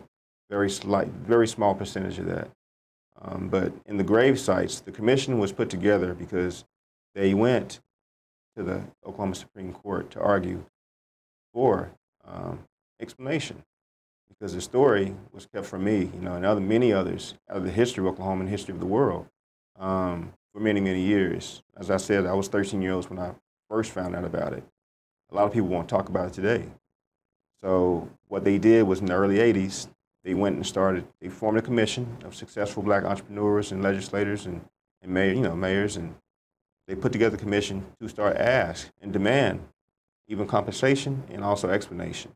Very 0.49 0.69
slight, 0.69 1.07
very 1.07 1.47
small 1.47 1.73
percentage 1.75 2.19
of 2.19 2.25
that. 2.27 2.49
Um, 3.21 3.47
but 3.49 3.73
in 3.85 3.97
the 3.97 4.03
grave 4.03 4.39
sites, 4.39 4.79
the 4.81 4.91
commission 4.91 5.39
was 5.39 5.51
put 5.51 5.69
together 5.69 6.13
because 6.13 6.63
they 7.15 7.33
went 7.33 7.79
to 8.61 8.71
the 8.71 8.81
Oklahoma 9.05 9.35
Supreme 9.35 9.73
Court 9.73 10.11
to 10.11 10.19
argue 10.19 10.63
for 11.53 11.91
um, 12.25 12.59
explanation 12.99 13.63
because 14.29 14.53
the 14.53 14.61
story 14.61 15.15
was 15.31 15.45
kept 15.45 15.65
from 15.65 15.83
me, 15.83 16.09
you 16.13 16.21
know, 16.21 16.33
and 16.33 16.45
other 16.45 16.61
many 16.61 16.93
others 16.93 17.35
out 17.49 17.57
of 17.57 17.63
the 17.63 17.71
history 17.71 18.05
of 18.05 18.13
Oklahoma 18.13 18.41
and 18.41 18.49
history 18.49 18.73
of 18.73 18.79
the 18.79 18.85
world 18.85 19.27
um, 19.79 20.33
for 20.53 20.59
many, 20.59 20.79
many 20.79 21.01
years. 21.01 21.63
As 21.77 21.91
I 21.91 21.97
said, 21.97 22.25
I 22.25 22.33
was 22.33 22.47
13 22.47 22.81
years 22.81 22.93
old 22.93 23.09
when 23.09 23.19
I 23.19 23.33
first 23.69 23.91
found 23.91 24.15
out 24.15 24.25
about 24.25 24.53
it. 24.53 24.63
A 25.31 25.35
lot 25.35 25.45
of 25.45 25.53
people 25.53 25.69
won't 25.69 25.89
talk 25.89 26.09
about 26.09 26.27
it 26.27 26.33
today. 26.33 26.65
So 27.61 28.09
what 28.27 28.43
they 28.43 28.57
did 28.57 28.83
was 28.83 28.99
in 28.99 29.07
the 29.07 29.13
early 29.13 29.37
80s, 29.37 29.87
they 30.23 30.33
went 30.33 30.55
and 30.55 30.65
started, 30.65 31.05
they 31.19 31.29
formed 31.29 31.57
a 31.57 31.61
commission 31.61 32.17
of 32.23 32.35
successful 32.35 32.83
black 32.83 33.03
entrepreneurs 33.03 33.71
and 33.71 33.81
legislators 33.81 34.45
and, 34.45 34.61
and 35.01 35.11
mayor, 35.11 35.33
you 35.33 35.41
know, 35.41 35.55
mayors, 35.55 35.97
and 35.97 36.15
they 36.87 36.95
put 36.95 37.11
together 37.11 37.35
a 37.35 37.39
commission 37.39 37.85
to 37.99 38.09
start 38.09 38.37
ask 38.37 38.89
and 39.01 39.13
demand 39.13 39.61
even 40.27 40.47
compensation 40.47 41.23
and 41.29 41.43
also 41.43 41.69
explanation 41.69 42.31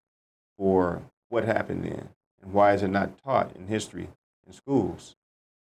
for 0.57 1.01
what 1.29 1.45
happened 1.45 1.83
then 1.83 2.09
and 2.41 2.53
why 2.53 2.73
is 2.73 2.83
it 2.83 2.89
not 2.89 3.17
taught 3.23 3.55
in 3.55 3.67
history 3.67 4.09
in 4.45 4.53
schools. 4.53 5.15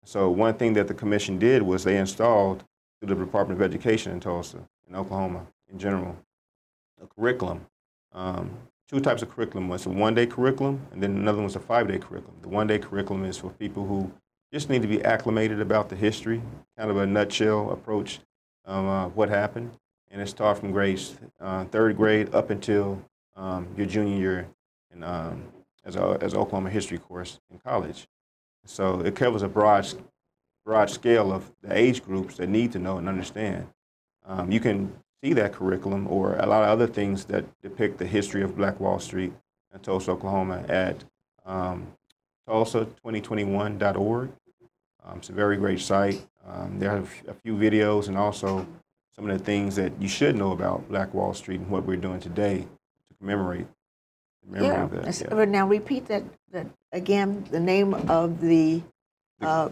So 0.04 0.30
one 0.30 0.56
thing 0.56 0.74
that 0.74 0.88
the 0.88 0.94
commission 0.94 1.38
did 1.38 1.62
was 1.62 1.84
they 1.84 1.98
installed 1.98 2.64
through 3.00 3.16
the 3.16 3.24
Department 3.24 3.60
of 3.60 3.66
Education 3.66 4.12
in 4.12 4.20
Tulsa, 4.20 4.68
in 4.88 4.96
Oklahoma 4.96 5.48
in 5.72 5.78
general, 5.78 6.18
a 7.02 7.08
curriculum. 7.08 7.66
Um, 8.14 8.58
two 8.90 9.00
types 9.00 9.22
of 9.22 9.30
curriculum. 9.30 9.70
One's 9.70 9.86
a 9.86 9.90
one-day 9.90 10.28
curriculum, 10.28 10.86
and 10.92 11.02
then 11.02 11.16
another 11.16 11.40
one's 11.40 11.56
a 11.56 11.60
five-day 11.60 12.00
curriculum. 12.00 12.36
The 12.42 12.50
one-day 12.50 12.80
curriculum 12.80 13.26
is 13.26 13.38
for 13.38 13.50
people 13.52 13.86
who 13.86 14.12
just 14.54 14.70
need 14.70 14.82
to 14.82 14.88
be 14.88 15.04
acclimated 15.04 15.62
about 15.62 15.88
the 15.88 15.96
history, 15.96 16.42
kind 16.78 16.92
of 16.92 16.98
a 16.98 17.06
nutshell 17.06 17.72
approach 17.72 18.20
of 18.66 18.86
uh, 18.86 19.10
what 19.10 19.30
happened. 19.30 19.72
And 20.10 20.22
it 20.22 20.28
taught 20.36 20.60
from 20.60 20.72
grades 20.72 21.16
uh, 21.40 21.66
third 21.66 21.96
grade 21.96 22.34
up 22.36 22.50
until 22.50 23.02
um, 23.36 23.68
your 23.78 23.86
junior 23.86 24.18
year 24.18 24.48
in, 24.94 25.04
um, 25.04 25.44
as, 25.86 25.96
a, 25.96 26.18
as 26.22 26.34
an 26.34 26.40
Oklahoma 26.40 26.70
history 26.70 26.98
course 26.98 27.40
in 27.50 27.60
college. 27.60 28.08
So 28.66 29.00
it 29.02 29.16
covers 29.16 29.42
a 29.42 29.48
broad, 29.48 29.88
broad 30.66 30.90
scale 30.90 31.32
of 31.32 31.52
the 31.62 31.76
age 31.76 32.04
groups 32.04 32.38
that 32.38 32.50
need 32.50 32.72
to 32.74 32.80
know 32.80 32.98
and 32.98 33.08
understand. 33.08 33.68
Um, 34.26 34.52
you 34.52 34.60
can 34.60 34.94
see 35.24 35.34
that 35.34 35.54
curriculum 35.54 36.08
or 36.08 36.36
a 36.36 36.46
lot 36.46 36.64
of 36.64 36.70
other 36.70 36.88
things 36.88 37.26
that 37.26 37.46
depict 37.62 37.98
the 37.98 38.06
history 38.06 38.44
of 38.44 38.56
Black 38.56 38.80
Wall 38.80 39.00
Street 39.00 39.34
in 39.74 39.80
Tulsa, 39.80 40.12
Oklahoma 40.12 40.64
at 40.68 41.04
um, 41.46 41.88
tulsa2021.org. 42.48 44.32
Um, 45.06 45.18
it's 45.18 45.30
a 45.30 45.34
very 45.34 45.58
great 45.58 45.80
site. 45.80 46.26
Um, 46.48 46.80
there 46.80 46.92
are 46.92 47.04
a 47.28 47.34
few 47.34 47.56
videos 47.56 48.08
and 48.08 48.18
also 48.18 48.66
some 49.16 49.30
of 49.30 49.38
the 49.38 49.44
things 49.44 49.76
that 49.76 49.92
you 50.00 50.08
should 50.08 50.36
know 50.36 50.52
about 50.52 50.88
Black 50.90 51.14
Wall 51.14 51.34
Street 51.34 51.60
and 51.60 51.70
what 51.70 51.86
we're 51.86 51.98
doing 51.98 52.20
today 52.20 52.60
to 52.62 53.14
commemorate 53.20 53.68
Yeah. 54.52 54.88
that. 54.88 55.22
Yeah. 55.22 55.46
Now 55.46 55.68
repeat 55.68 56.06
that, 56.08 56.24
that 56.52 56.68
again, 56.92 57.46
the 57.52 57.60
name 57.60 57.94
of 57.94 58.40
the 58.42 58.82
uh, 59.42 59.70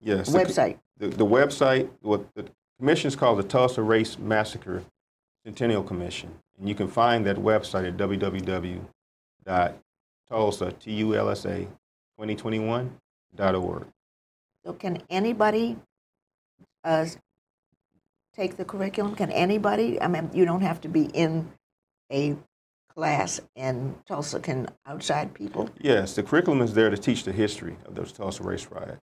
Yes. 0.00 0.30
website. 0.30 0.78
The, 0.98 1.08
the 1.08 1.26
website, 1.26 1.88
what 2.02 2.32
the 2.34 2.44
commission 2.78 3.08
is 3.08 3.16
called 3.16 3.38
the 3.38 3.42
Tulsa 3.42 3.82
Race 3.82 4.18
Massacre 4.18 4.84
Centennial 5.44 5.82
Commission. 5.82 6.30
And 6.58 6.68
you 6.68 6.74
can 6.74 6.88
find 6.88 7.24
that 7.26 7.36
website 7.36 7.86
at 7.88 7.96
www.tulsa, 7.96 8.82
T-U-L-S-A, 10.78 11.68
2021.org. 12.20 13.86
So 14.68 14.74
can 14.74 14.98
anybody 15.08 15.78
uh, 16.84 17.06
take 18.36 18.58
the 18.58 18.66
curriculum? 18.66 19.14
Can 19.14 19.32
anybody? 19.32 19.98
I 19.98 20.08
mean, 20.08 20.28
you 20.34 20.44
don't 20.44 20.60
have 20.60 20.78
to 20.82 20.88
be 20.88 21.04
in 21.04 21.50
a 22.12 22.36
class 22.94 23.40
in 23.56 23.94
Tulsa. 24.06 24.40
Can 24.40 24.68
outside 24.84 25.32
people? 25.32 25.70
Yes, 25.80 26.14
the 26.14 26.22
curriculum 26.22 26.60
is 26.60 26.74
there 26.74 26.90
to 26.90 26.98
teach 26.98 27.24
the 27.24 27.32
history 27.32 27.78
of 27.86 27.94
the 27.94 28.04
Tulsa 28.04 28.42
Race 28.42 28.66
Riot. 28.70 28.98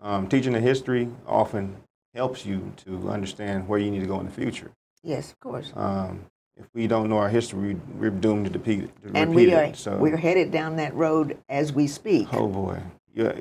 Um, 0.00 0.28
teaching 0.30 0.54
the 0.54 0.60
history 0.60 1.10
often 1.26 1.76
helps 2.14 2.46
you 2.46 2.72
to 2.86 3.10
understand 3.10 3.68
where 3.68 3.78
you 3.78 3.90
need 3.90 4.00
to 4.00 4.06
go 4.06 4.18
in 4.20 4.24
the 4.24 4.32
future. 4.32 4.70
Yes, 5.02 5.30
of 5.30 5.40
course. 5.40 5.74
Um, 5.76 6.24
if 6.56 6.64
we 6.72 6.86
don't 6.86 7.10
know 7.10 7.18
our 7.18 7.28
history, 7.28 7.74
we, 7.74 7.80
we're 7.98 8.08
doomed 8.08 8.46
to, 8.46 8.52
repeat 8.58 8.84
it- 8.84 9.02
to 9.02 9.08
and 9.14 9.32
repeat 9.32 9.48
we 9.48 9.54
are 9.54 9.64
it. 9.64 9.76
So. 9.76 9.98
we're 9.98 10.16
headed 10.16 10.50
down 10.50 10.76
that 10.76 10.94
road 10.94 11.36
as 11.50 11.70
we 11.70 11.86
speak. 11.86 12.28
Oh 12.32 12.48
boy, 12.48 12.80
yeah. 13.12 13.32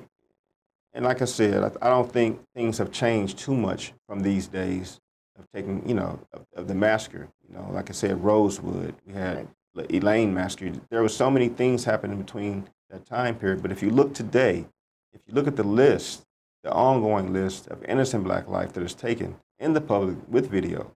And 0.96 1.04
like 1.06 1.22
I 1.22 1.26
said, 1.26 1.62
I, 1.64 1.88
I 1.88 1.90
don't 1.90 2.12
think 2.12 2.40
things 2.56 2.78
have 2.80 2.92
changed 2.92 3.38
too 3.38 3.54
much 3.56 3.94
from 4.08 4.22
these 4.22 4.48
days 4.48 5.00
of 5.38 5.46
taking, 5.54 5.88
you 5.88 5.94
know, 5.94 6.20
of, 6.34 6.46
of 6.56 6.68
the 6.68 6.74
massacre. 6.74 7.28
You 7.48 7.56
know, 7.56 7.70
like 7.72 7.90
I 7.90 7.94
said, 7.94 8.24
Rosewood, 8.24 8.96
we 9.06 9.14
had 9.14 9.48
the 9.74 9.94
Elaine 9.94 10.34
massacre. 10.34 10.72
There 10.90 11.02
were 11.04 11.10
so 11.10 11.30
many 11.30 11.50
things 11.50 11.84
happening 11.84 12.18
between 12.20 12.70
that 12.90 13.06
time 13.06 13.36
period. 13.36 13.62
But 13.62 13.72
if 13.74 13.84
you 13.84 13.90
look 13.92 14.14
today, 14.14 14.66
if 15.14 15.20
you 15.28 15.34
look 15.34 15.48
at 15.48 15.58
the 15.58 15.64
list, 15.64 16.24
the 16.64 16.72
ongoing 16.72 17.34
list 17.34 17.68
of 17.68 17.84
innocent 17.84 18.24
black 18.24 18.48
life 18.48 18.72
that 18.74 18.84
is 18.84 18.94
taken 18.96 19.36
in 19.60 19.74
the 19.74 19.82
public 19.82 20.18
with 20.30 20.50
video, 20.50 20.92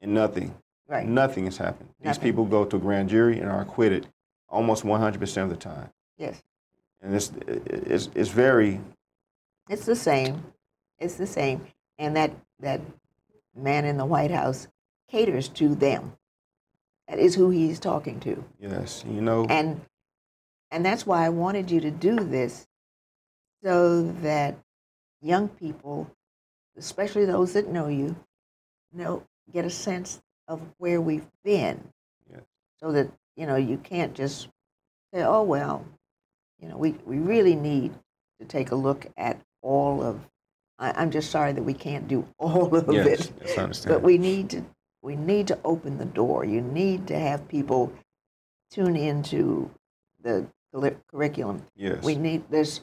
and 0.00 0.14
nothing, 0.14 0.54
Right. 0.88 1.06
nothing 1.06 1.44
has 1.44 1.56
happened. 1.58 1.90
These 2.00 2.18
people 2.18 2.44
go 2.44 2.64
to 2.64 2.76
a 2.76 2.80
grand 2.80 3.10
jury 3.10 3.38
and 3.38 3.48
are 3.48 3.60
acquitted 3.60 4.08
almost 4.48 4.82
100% 4.84 5.42
of 5.44 5.50
the 5.50 5.56
time 5.56 5.90
Yes. 6.18 6.42
and 7.00 7.14
it's, 7.14 7.30
it's, 7.46 8.08
it's 8.16 8.30
very 8.30 8.80
It's 9.70 9.86
the 9.86 9.96
same. 9.96 10.52
It's 10.98 11.14
the 11.14 11.28
same. 11.28 11.64
And 11.96 12.16
that 12.16 12.32
that 12.58 12.80
man 13.56 13.84
in 13.84 13.96
the 13.96 14.04
White 14.04 14.32
House 14.32 14.66
caters 15.08 15.48
to 15.48 15.74
them. 15.74 16.12
That 17.08 17.18
is 17.18 17.36
who 17.36 17.50
he's 17.50 17.80
talking 17.80 18.20
to. 18.20 18.44
yes 18.60 19.04
you 19.08 19.20
know 19.20 19.46
And 19.48 19.80
and 20.70 20.84
that's 20.84 21.06
why 21.06 21.24
I 21.24 21.28
wanted 21.30 21.70
you 21.70 21.80
to 21.80 21.90
do 21.90 22.16
this 22.16 22.66
so 23.64 24.02
that 24.22 24.56
young 25.20 25.48
people, 25.48 26.10
especially 26.76 27.24
those 27.24 27.52
that 27.52 27.68
know 27.68 27.88
you, 27.88 28.16
know 28.92 29.22
get 29.52 29.64
a 29.64 29.70
sense 29.70 30.20
of 30.48 30.60
where 30.78 31.00
we've 31.00 31.26
been. 31.44 31.80
Yes. 32.30 32.42
So 32.80 32.92
that, 32.92 33.10
you 33.36 33.46
know, 33.46 33.56
you 33.56 33.78
can't 33.78 34.14
just 34.14 34.48
say, 35.12 35.22
oh 35.22 35.42
well, 35.42 35.84
you 36.60 36.68
know, 36.68 36.76
we, 36.76 36.92
we 37.04 37.18
really 37.18 37.54
need 37.56 37.92
to 38.40 38.46
take 38.46 38.70
a 38.70 38.76
look 38.76 39.06
at 39.16 39.40
all 39.62 40.02
of 40.02 40.20
I, 40.78 40.92
I'm 40.92 41.10
just 41.10 41.30
sorry 41.30 41.52
that 41.52 41.62
we 41.62 41.74
can't 41.74 42.08
do 42.08 42.26
all 42.38 42.74
of 42.74 42.92
yes, 42.92 43.06
it. 43.26 43.32
yes, 43.42 43.58
I 43.58 43.62
understand. 43.62 43.94
But 43.94 44.02
we 44.02 44.18
need 44.18 44.50
to 44.50 44.64
we 45.02 45.16
need 45.16 45.46
to 45.48 45.58
open 45.64 45.98
the 45.98 46.04
door. 46.04 46.44
You 46.44 46.60
need 46.60 47.06
to 47.08 47.18
have 47.18 47.48
people 47.48 47.92
tune 48.70 48.96
into 48.96 49.70
the 50.22 50.46
curriculum. 51.10 51.64
yes, 51.74 52.04
We 52.04 52.14
need 52.14 52.44
there's 52.50 52.82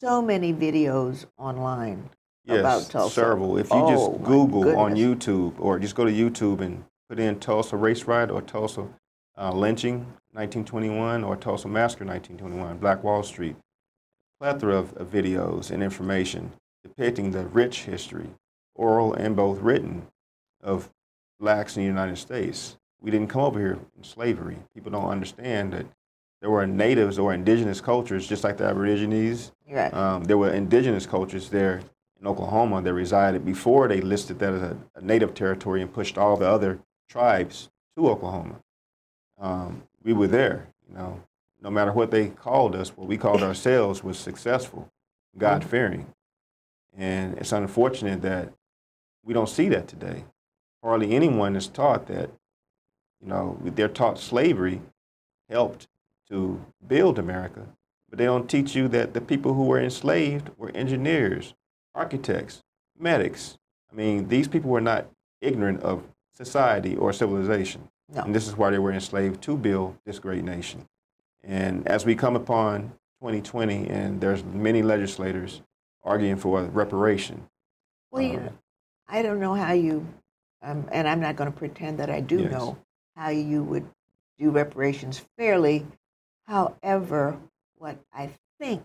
so 0.00 0.22
many 0.22 0.52
videos 0.54 1.26
online. 1.36 2.08
yes, 2.44 2.60
about 2.60 2.88
Tulsa. 2.88 3.14
several. 3.14 3.58
If 3.58 3.68
you 3.70 3.76
Oh, 3.76 3.90
just 3.90 4.24
Google 4.24 4.76
on. 4.78 4.94
YouTube 4.94 5.54
or 5.58 5.78
just 5.78 5.94
go 5.94 6.04
to 6.04 6.10
YouTube 6.12 6.60
and 6.60 6.84
put 7.08 7.18
in 7.18 7.38
Tulsa 7.40 7.76
Race 7.76 8.04
Riot 8.04 8.30
or 8.30 8.40
Tulsa 8.42 8.86
uh, 9.36 9.52
Lynching 9.52 9.98
1921 10.32 11.24
or 11.24 11.36
Tulsa 11.36 11.68
Massacre 11.68 12.04
1921, 12.04 12.78
Black 12.78 13.02
Wall 13.02 13.22
Street, 13.22 13.56
plethora 14.40 14.76
of, 14.76 14.96
of 14.96 15.10
videos 15.10 15.70
and 15.70 15.82
information 15.82 16.52
depicting 16.82 17.30
the 17.30 17.46
rich 17.46 17.82
history, 17.82 18.28
oral 18.74 19.12
and 19.14 19.34
both 19.34 19.60
written, 19.60 20.06
of 20.62 20.90
blacks 21.38 21.76
in 21.76 21.82
the 21.82 21.86
United 21.86 22.16
States. 22.16 22.76
We 23.00 23.10
didn't 23.10 23.28
come 23.28 23.42
over 23.42 23.58
here 23.58 23.78
in 23.96 24.04
slavery. 24.04 24.56
People 24.74 24.92
don't 24.92 25.08
understand 25.08 25.72
that 25.72 25.86
there 26.40 26.50
were 26.50 26.66
natives 26.66 27.18
or 27.18 27.34
indigenous 27.34 27.80
cultures, 27.80 28.26
just 28.26 28.44
like 28.44 28.56
the 28.56 28.64
Aborigines. 28.64 29.52
Right. 29.68 29.92
Um, 29.92 30.24
there 30.24 30.38
were 30.38 30.50
indigenous 30.50 31.06
cultures 31.06 31.48
there 31.50 31.82
in 32.20 32.26
Oklahoma 32.26 32.82
that 32.82 32.94
resided 32.94 33.44
before 33.44 33.88
they 33.88 34.00
listed 34.00 34.38
that 34.38 34.52
as 34.52 34.62
a, 34.62 34.76
a 34.94 35.00
native 35.00 35.34
territory 35.34 35.82
and 35.82 35.92
pushed 35.92 36.16
all 36.18 36.36
the 36.36 36.48
other 36.48 36.78
tribes 37.08 37.68
to 37.96 38.08
Oklahoma. 38.08 38.56
Um, 39.38 39.82
we 40.02 40.12
were 40.12 40.28
there, 40.28 40.68
you 40.88 40.96
know. 40.96 41.20
No 41.66 41.72
matter 41.72 41.90
what 41.90 42.12
they 42.12 42.28
called 42.28 42.76
us, 42.76 42.96
what 42.96 43.08
we 43.08 43.16
called 43.16 43.42
ourselves 43.42 44.04
was 44.04 44.16
successful, 44.16 44.88
God 45.36 45.64
fearing. 45.64 46.06
And 46.96 47.36
it's 47.38 47.50
unfortunate 47.50 48.22
that 48.22 48.52
we 49.24 49.34
don't 49.34 49.48
see 49.48 49.68
that 49.70 49.88
today. 49.88 50.26
Hardly 50.80 51.12
anyone 51.16 51.56
is 51.56 51.66
taught 51.66 52.06
that, 52.06 52.30
you 53.20 53.26
know, 53.26 53.58
they're 53.64 53.88
taught 53.88 54.20
slavery 54.20 54.80
helped 55.50 55.88
to 56.28 56.64
build 56.86 57.18
America, 57.18 57.66
but 58.08 58.20
they 58.20 58.26
don't 58.26 58.48
teach 58.48 58.76
you 58.76 58.86
that 58.86 59.12
the 59.12 59.20
people 59.20 59.54
who 59.54 59.64
were 59.64 59.80
enslaved 59.80 60.50
were 60.56 60.70
engineers, 60.70 61.54
architects, 61.96 62.62
medics. 62.96 63.58
I 63.90 63.96
mean, 63.96 64.28
these 64.28 64.46
people 64.46 64.70
were 64.70 64.80
not 64.80 65.06
ignorant 65.40 65.82
of 65.82 66.04
society 66.32 66.94
or 66.94 67.12
civilization. 67.12 67.88
No. 68.14 68.22
And 68.22 68.32
this 68.32 68.46
is 68.46 68.56
why 68.56 68.70
they 68.70 68.78
were 68.78 68.92
enslaved 68.92 69.42
to 69.42 69.56
build 69.56 69.96
this 70.04 70.20
great 70.20 70.44
nation. 70.44 70.86
And 71.46 71.86
as 71.86 72.04
we 72.04 72.16
come 72.16 72.34
upon 72.34 72.92
2020, 73.20 73.88
and 73.88 74.20
there's 74.20 74.44
many 74.44 74.82
legislators 74.82 75.62
arguing 76.02 76.36
for 76.36 76.62
reparation. 76.64 77.46
Well, 78.10 78.24
um, 78.24 78.32
know, 78.32 78.52
I 79.08 79.22
don't 79.22 79.38
know 79.38 79.54
how 79.54 79.72
you, 79.72 80.06
um, 80.62 80.88
and 80.90 81.06
I'm 81.06 81.20
not 81.20 81.36
going 81.36 81.50
to 81.50 81.56
pretend 81.56 81.98
that 82.00 82.10
I 82.10 82.20
do 82.20 82.42
Yes. 82.42 82.50
know 82.50 82.76
how 83.14 83.28
you 83.28 83.62
would 83.62 83.88
do 84.38 84.50
reparations 84.50 85.24
fairly. 85.38 85.86
However, 86.48 87.38
what 87.78 87.96
I 88.12 88.30
think 88.58 88.82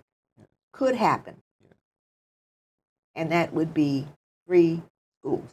could 0.72 0.96
happen, 0.96 1.42
Yeah. 1.64 1.74
and 3.16 3.32
that 3.32 3.54
would 3.54 3.74
be 3.74 4.08
free 4.46 4.84
schools. 5.20 5.50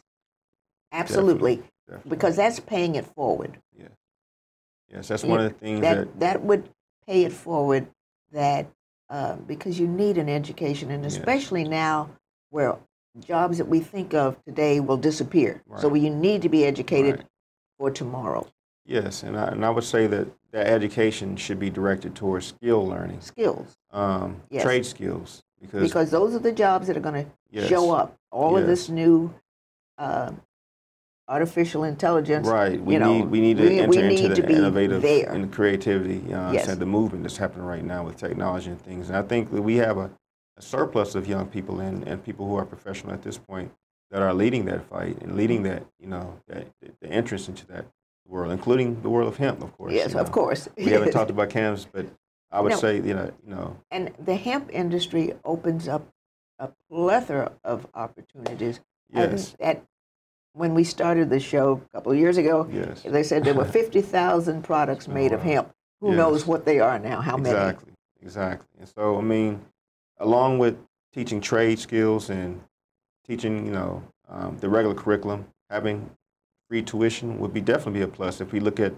Absolutely, 0.91 1.63
definitely. 1.87 2.09
because 2.09 2.35
that's 2.35 2.59
paying 2.59 2.95
it 2.95 3.05
forward. 3.05 3.59
yes, 4.91 5.07
that's 5.07 5.23
one 5.23 5.39
of 5.39 5.53
the 5.53 5.59
things 5.59 5.81
that 5.81 5.95
that, 5.97 6.19
that 6.19 6.41
would 6.43 6.67
pay 7.09 7.23
it 7.23 7.31
forward. 7.33 7.87
That 8.31 8.67
uh, 9.09 9.37
because 9.37 9.79
you 9.79 9.87
need 9.87 10.19
an 10.19 10.29
education, 10.29 10.91
and 10.91 11.03
Yes. 11.03 11.15
especially 11.15 11.63
now 11.63 12.09
where 12.51 12.77
jobs 13.19 13.57
that 13.57 13.67
we 13.67 13.79
think 13.79 14.13
of 14.13 14.37
today 14.45 14.79
will 14.79 14.97
disappear. 14.97 15.63
So 15.77 15.95
you 15.95 16.11
need 16.11 16.43
to 16.43 16.49
be 16.49 16.63
educated 16.63 17.15
Right. 17.17 17.25
for 17.79 17.89
tomorrow. 17.91 18.45
yes, 18.85 19.23
and 19.23 19.37
I, 19.37 19.47
and 19.47 19.65
I 19.65 19.69
would 19.71 19.83
say 19.83 20.05
that 20.07 20.27
that 20.51 20.67
education 20.67 21.35
should 21.35 21.59
be 21.59 21.69
directed 21.69 22.15
towards 22.15 22.47
skill 22.47 22.85
learning, 22.87 23.21
Skills, 23.21 23.75
um, 23.91 24.41
Yes. 24.49 24.63
trade 24.63 24.85
skills, 24.85 25.43
because, 25.61 25.87
because 25.87 26.11
those 26.11 26.33
are 26.35 26.39
the 26.39 26.51
jobs 26.51 26.87
that 26.87 26.97
are 26.97 26.99
going 27.01 27.25
to 27.25 27.31
yes, 27.51 27.67
show 27.69 27.91
up. 27.91 28.15
All 28.31 28.57
of 28.57 28.65
this 28.67 28.89
new 28.89 29.33
uh, 29.97 30.31
artificial 31.29 31.83
intelligence. 31.83 32.47
Right. 32.47 32.81
We 32.81 32.95
you 32.95 32.99
know, 32.99 33.13
need 33.19 33.25
we 33.29 33.39
need 33.39 33.57
to 33.57 33.69
we- 33.69 33.79
enter 33.79 33.99
we 34.07 34.15
into 34.25 34.41
the 34.41 34.49
innovative 34.51 35.01
there. 35.01 35.29
and 35.29 35.43
the 35.45 35.55
creativity. 35.55 36.17
Uh, 36.17 36.21
you 36.27 36.31
know, 36.31 36.51
Yes. 36.51 36.65
said 36.65 36.79
the 36.79 36.85
movement 36.85 37.23
that's 37.23 37.37
happening 37.37 37.65
right 37.65 37.83
now 37.85 38.03
with 38.03 38.17
technology 38.17 38.71
and 38.71 38.81
things. 38.81 39.07
And 39.09 39.17
I 39.17 39.21
think 39.21 39.51
that 39.51 39.61
we 39.61 39.75
have 39.77 39.97
a, 39.97 40.09
a 40.57 40.61
surplus 40.61 41.15
of 41.15 41.27
young 41.27 41.45
people 41.47 41.79
and, 41.79 42.05
and 42.07 42.21
people 42.23 42.47
who 42.47 42.55
are 42.55 42.65
professional 42.65 43.13
at 43.13 43.21
this 43.21 43.37
point 43.37 43.71
that 44.11 44.21
are 44.23 44.33
leading 44.33 44.65
that 44.65 44.83
fight 44.89 45.21
and 45.21 45.37
leading 45.37 45.63
that 45.63 45.83
you 45.99 46.07
know 46.07 46.41
that 46.47 46.67
the 46.99 47.07
entrance 47.07 47.47
into 47.47 47.65
that 47.67 47.85
world, 48.27 48.51
including 48.51 49.01
the 49.01 49.09
world 49.09 49.27
of 49.27 49.37
hemp, 49.37 49.61
of 49.61 49.71
course. 49.77 49.93
Yes, 49.93 50.13
you 50.13 50.19
of 50.19 50.31
course. 50.31 50.67
We 50.77 50.85
haven't 50.91 51.11
talked 51.17 51.29
about 51.29 51.49
cannabis, 51.51 51.85
but 51.85 52.07
I 52.51 52.59
would 52.61 52.71
No. 52.71 52.77
say 52.77 52.95
you 52.97 53.13
know 53.13 53.31
you 53.45 53.55
know 53.55 53.77
And 53.91 54.11
the 54.19 54.35
hemp 54.35 54.69
industry 54.73 55.33
opens 55.45 55.87
up 55.87 56.07
a 56.57 56.69
plethora 56.89 57.51
of 57.63 57.85
opportunities. 57.93 58.79
Yes 59.13 59.55
that 59.59 59.83
when 60.53 60.73
we 60.73 60.83
started 60.83 61.29
the 61.29 61.39
show 61.39 61.81
a 61.85 61.97
couple 61.97 62.11
of 62.11 62.17
years 62.17 62.37
ago, 62.37 62.67
yes 62.71 63.01
they 63.03 63.23
said 63.23 63.43
there 63.43 63.53
were 63.53 63.65
50,000 63.79 64.63
products 64.63 65.07
made 65.07 65.31
of 65.31 65.41
hemp. 65.41 65.71
Who 66.01 66.09
Yes. 66.11 66.17
knows 66.17 66.47
what 66.47 66.65
they 66.65 66.79
are 66.79 66.97
now? 66.97 67.19
How 67.21 67.35
many? 67.35 67.49
Exactly, 67.49 67.91
exactly. 68.21 68.67
And 68.79 68.87
so, 68.87 69.17
I 69.17 69.21
mean, 69.21 69.61
along 70.17 70.57
with 70.59 70.77
teaching 71.13 71.41
trade 71.41 71.77
skills 71.79 72.29
and 72.29 72.61
teaching, 73.27 73.65
you 73.65 73.71
know, 73.73 74.03
um, 74.29 74.57
the 74.59 74.69
regular 74.69 74.95
curriculum, 74.95 75.45
having 75.69 76.09
free 76.69 76.81
tuition 76.83 77.37
would 77.39 77.53
be 77.53 77.59
definitely 77.61 77.99
be 77.99 78.03
a 78.03 78.07
plus. 78.07 78.39
If 78.39 78.53
we 78.53 78.59
look 78.61 78.79
at 78.79 78.93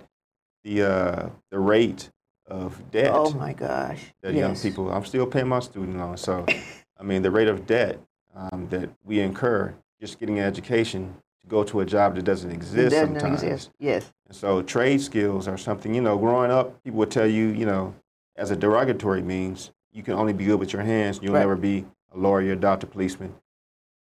the 0.63 0.83
uh, 0.83 1.29
the 1.49 1.57
rate 1.59 2.09
of 2.47 2.91
debt 2.91 3.11
Oh 3.13 3.31
my 3.31 3.53
gosh. 3.53 4.13
that 4.21 4.33
young 4.35 4.55
people, 4.55 4.91
I'm 4.91 5.05
still 5.05 5.25
paying 5.25 5.47
my 5.47 5.59
student 5.59 5.97
loan. 5.97 6.17
So, 6.17 6.45
I 6.99 7.03
mean, 7.03 7.23
the 7.23 7.31
rate 7.31 7.47
of 7.47 7.65
debt 7.65 7.99
um, 8.35 8.67
that 8.69 8.89
we 9.03 9.21
incur 9.21 9.73
just 9.99 10.19
getting 10.19 10.37
an 10.37 10.45
education 10.45 11.15
to 11.41 11.47
go 11.47 11.63
to 11.63 11.79
a 11.81 11.85
job 11.85 12.15
that 12.15 12.23
doesn't 12.23 12.51
It 12.51 12.55
exist 12.55 12.91
doesn't 12.91 13.19
sometimes. 13.19 13.43
exist. 13.43 13.71
Yes. 13.79 14.11
And 14.27 14.35
so 14.35 14.61
trade 14.61 15.01
skills 15.01 15.47
are 15.47 15.57
something, 15.57 15.93
you 15.93 16.01
know, 16.01 16.17
growing 16.17 16.51
up, 16.51 16.81
people 16.83 16.99
would 16.99 17.11
tell 17.11 17.27
you, 17.27 17.47
you 17.47 17.65
know, 17.65 17.93
as 18.35 18.51
a 18.51 18.55
derogatory 18.55 19.21
means, 19.21 19.71
you 19.91 20.03
can 20.03 20.13
only 20.13 20.33
be 20.33 20.45
good 20.45 20.59
with 20.59 20.71
your 20.73 20.81
hands. 20.83 21.19
You'll 21.21 21.33
Right. 21.33 21.39
never 21.41 21.55
be 21.55 21.85
a 22.13 22.17
lawyer, 22.17 22.55
doctor, 22.55 22.87
policeman. 22.87 23.35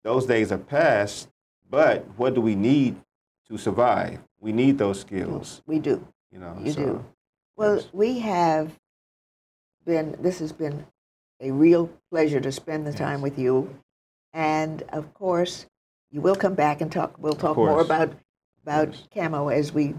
Those 0.03 0.27
days 0.27 0.51
are 0.53 0.59
past, 0.59 1.29
but 1.69 2.05
what 2.17 2.35
do 2.35 2.41
we 2.41 2.55
need 2.55 2.97
to 3.49 3.57
survive? 3.59 4.21
We 4.41 4.53
need 4.53 4.79
those 4.79 5.01
skills, 5.01 5.63
We 5.67 5.79
do. 5.79 6.07
you 6.31 6.39
know. 6.39 6.57
You 6.63 6.73
so, 6.73 6.81
do. 6.85 7.05
Well, 7.57 7.77
yes. 7.77 7.89
we 7.93 8.19
have 8.21 8.79
been, 9.85 10.17
this 10.21 10.39
has 10.41 10.53
been 10.53 10.87
a 11.41 11.51
real 11.51 11.91
pleasure 12.11 12.41
to 12.41 12.51
spend 12.53 12.87
the 12.87 12.93
time 12.93 13.21
with 13.23 13.39
you. 13.39 13.77
And 14.33 14.83
of 14.93 15.13
course, 15.15 15.67
you 16.11 16.21
will 16.21 16.37
come 16.37 16.55
back 16.55 16.81
and 16.81 16.91
talk, 16.91 17.15
we'll 17.19 17.35
talk 17.35 17.57
more 17.57 17.81
about, 17.81 18.13
about 18.63 18.89
course. 18.89 19.09
camo 19.13 19.49
as 19.49 19.73
we 19.73 19.95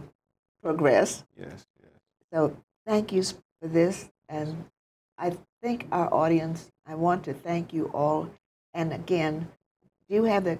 progress. 0.61 1.23
Yes, 1.37 1.65
yes. 1.81 1.91
So 2.33 2.57
thank 2.85 3.11
you 3.11 3.23
for 3.61 3.67
this. 3.67 4.09
And 4.29 4.65
I 5.17 5.35
think 5.61 5.87
our 5.91 6.13
audience, 6.13 6.69
I 6.85 6.95
want 6.95 7.23
to 7.25 7.33
thank 7.33 7.73
you 7.73 7.91
all. 7.93 8.29
And 8.73 8.93
again, 8.93 9.47
do 10.07 10.15
you 10.15 10.23
have 10.23 10.43
the 10.43 10.59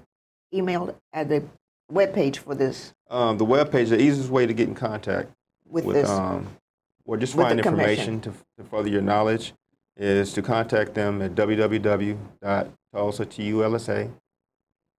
email 0.54 1.00
at 1.14 1.30
the 1.30 1.44
web 1.90 2.14
page 2.14 2.40
for 2.40 2.56
this, 2.56 2.94
Um, 3.10 3.38
the 3.38 3.46
webpage, 3.46 3.90
the 3.90 4.02
easiest 4.02 4.30
way 4.30 4.46
to 4.46 4.54
get 4.54 4.68
in 4.68 4.76
contact 4.76 5.32
with, 5.66 5.86
with, 5.86 5.96
this? 5.96 6.10
um, 6.10 6.48
or 7.06 7.18
just 7.18 7.36
find 7.36 7.60
information 7.60 8.20
to, 8.22 8.34
to 8.58 8.64
further 8.66 8.90
your 8.90 9.02
knowledge 9.02 9.54
is 9.96 10.34
to 10.34 10.42
contact 10.42 10.94
them 10.94 11.22
at 11.22 11.34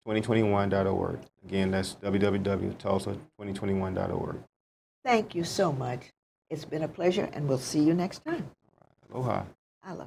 2021.org. 0.09 1.19
Again, 1.47 1.71
that's 1.71 1.97
www.tulsa2021.org. 2.03 4.37
Thank 5.05 5.35
you 5.35 5.45
so 5.45 5.71
much. 5.73 6.09
It's 6.51 6.65
been 6.65 6.83
a 6.83 6.89
pleasure, 6.89 7.29
and 7.33 7.47
we'll 7.49 7.59
see 7.59 7.81
you 7.81 7.95
next 7.95 8.25
time. 8.25 8.51
Aloha. 9.13 9.45
Aloha. 9.85 10.07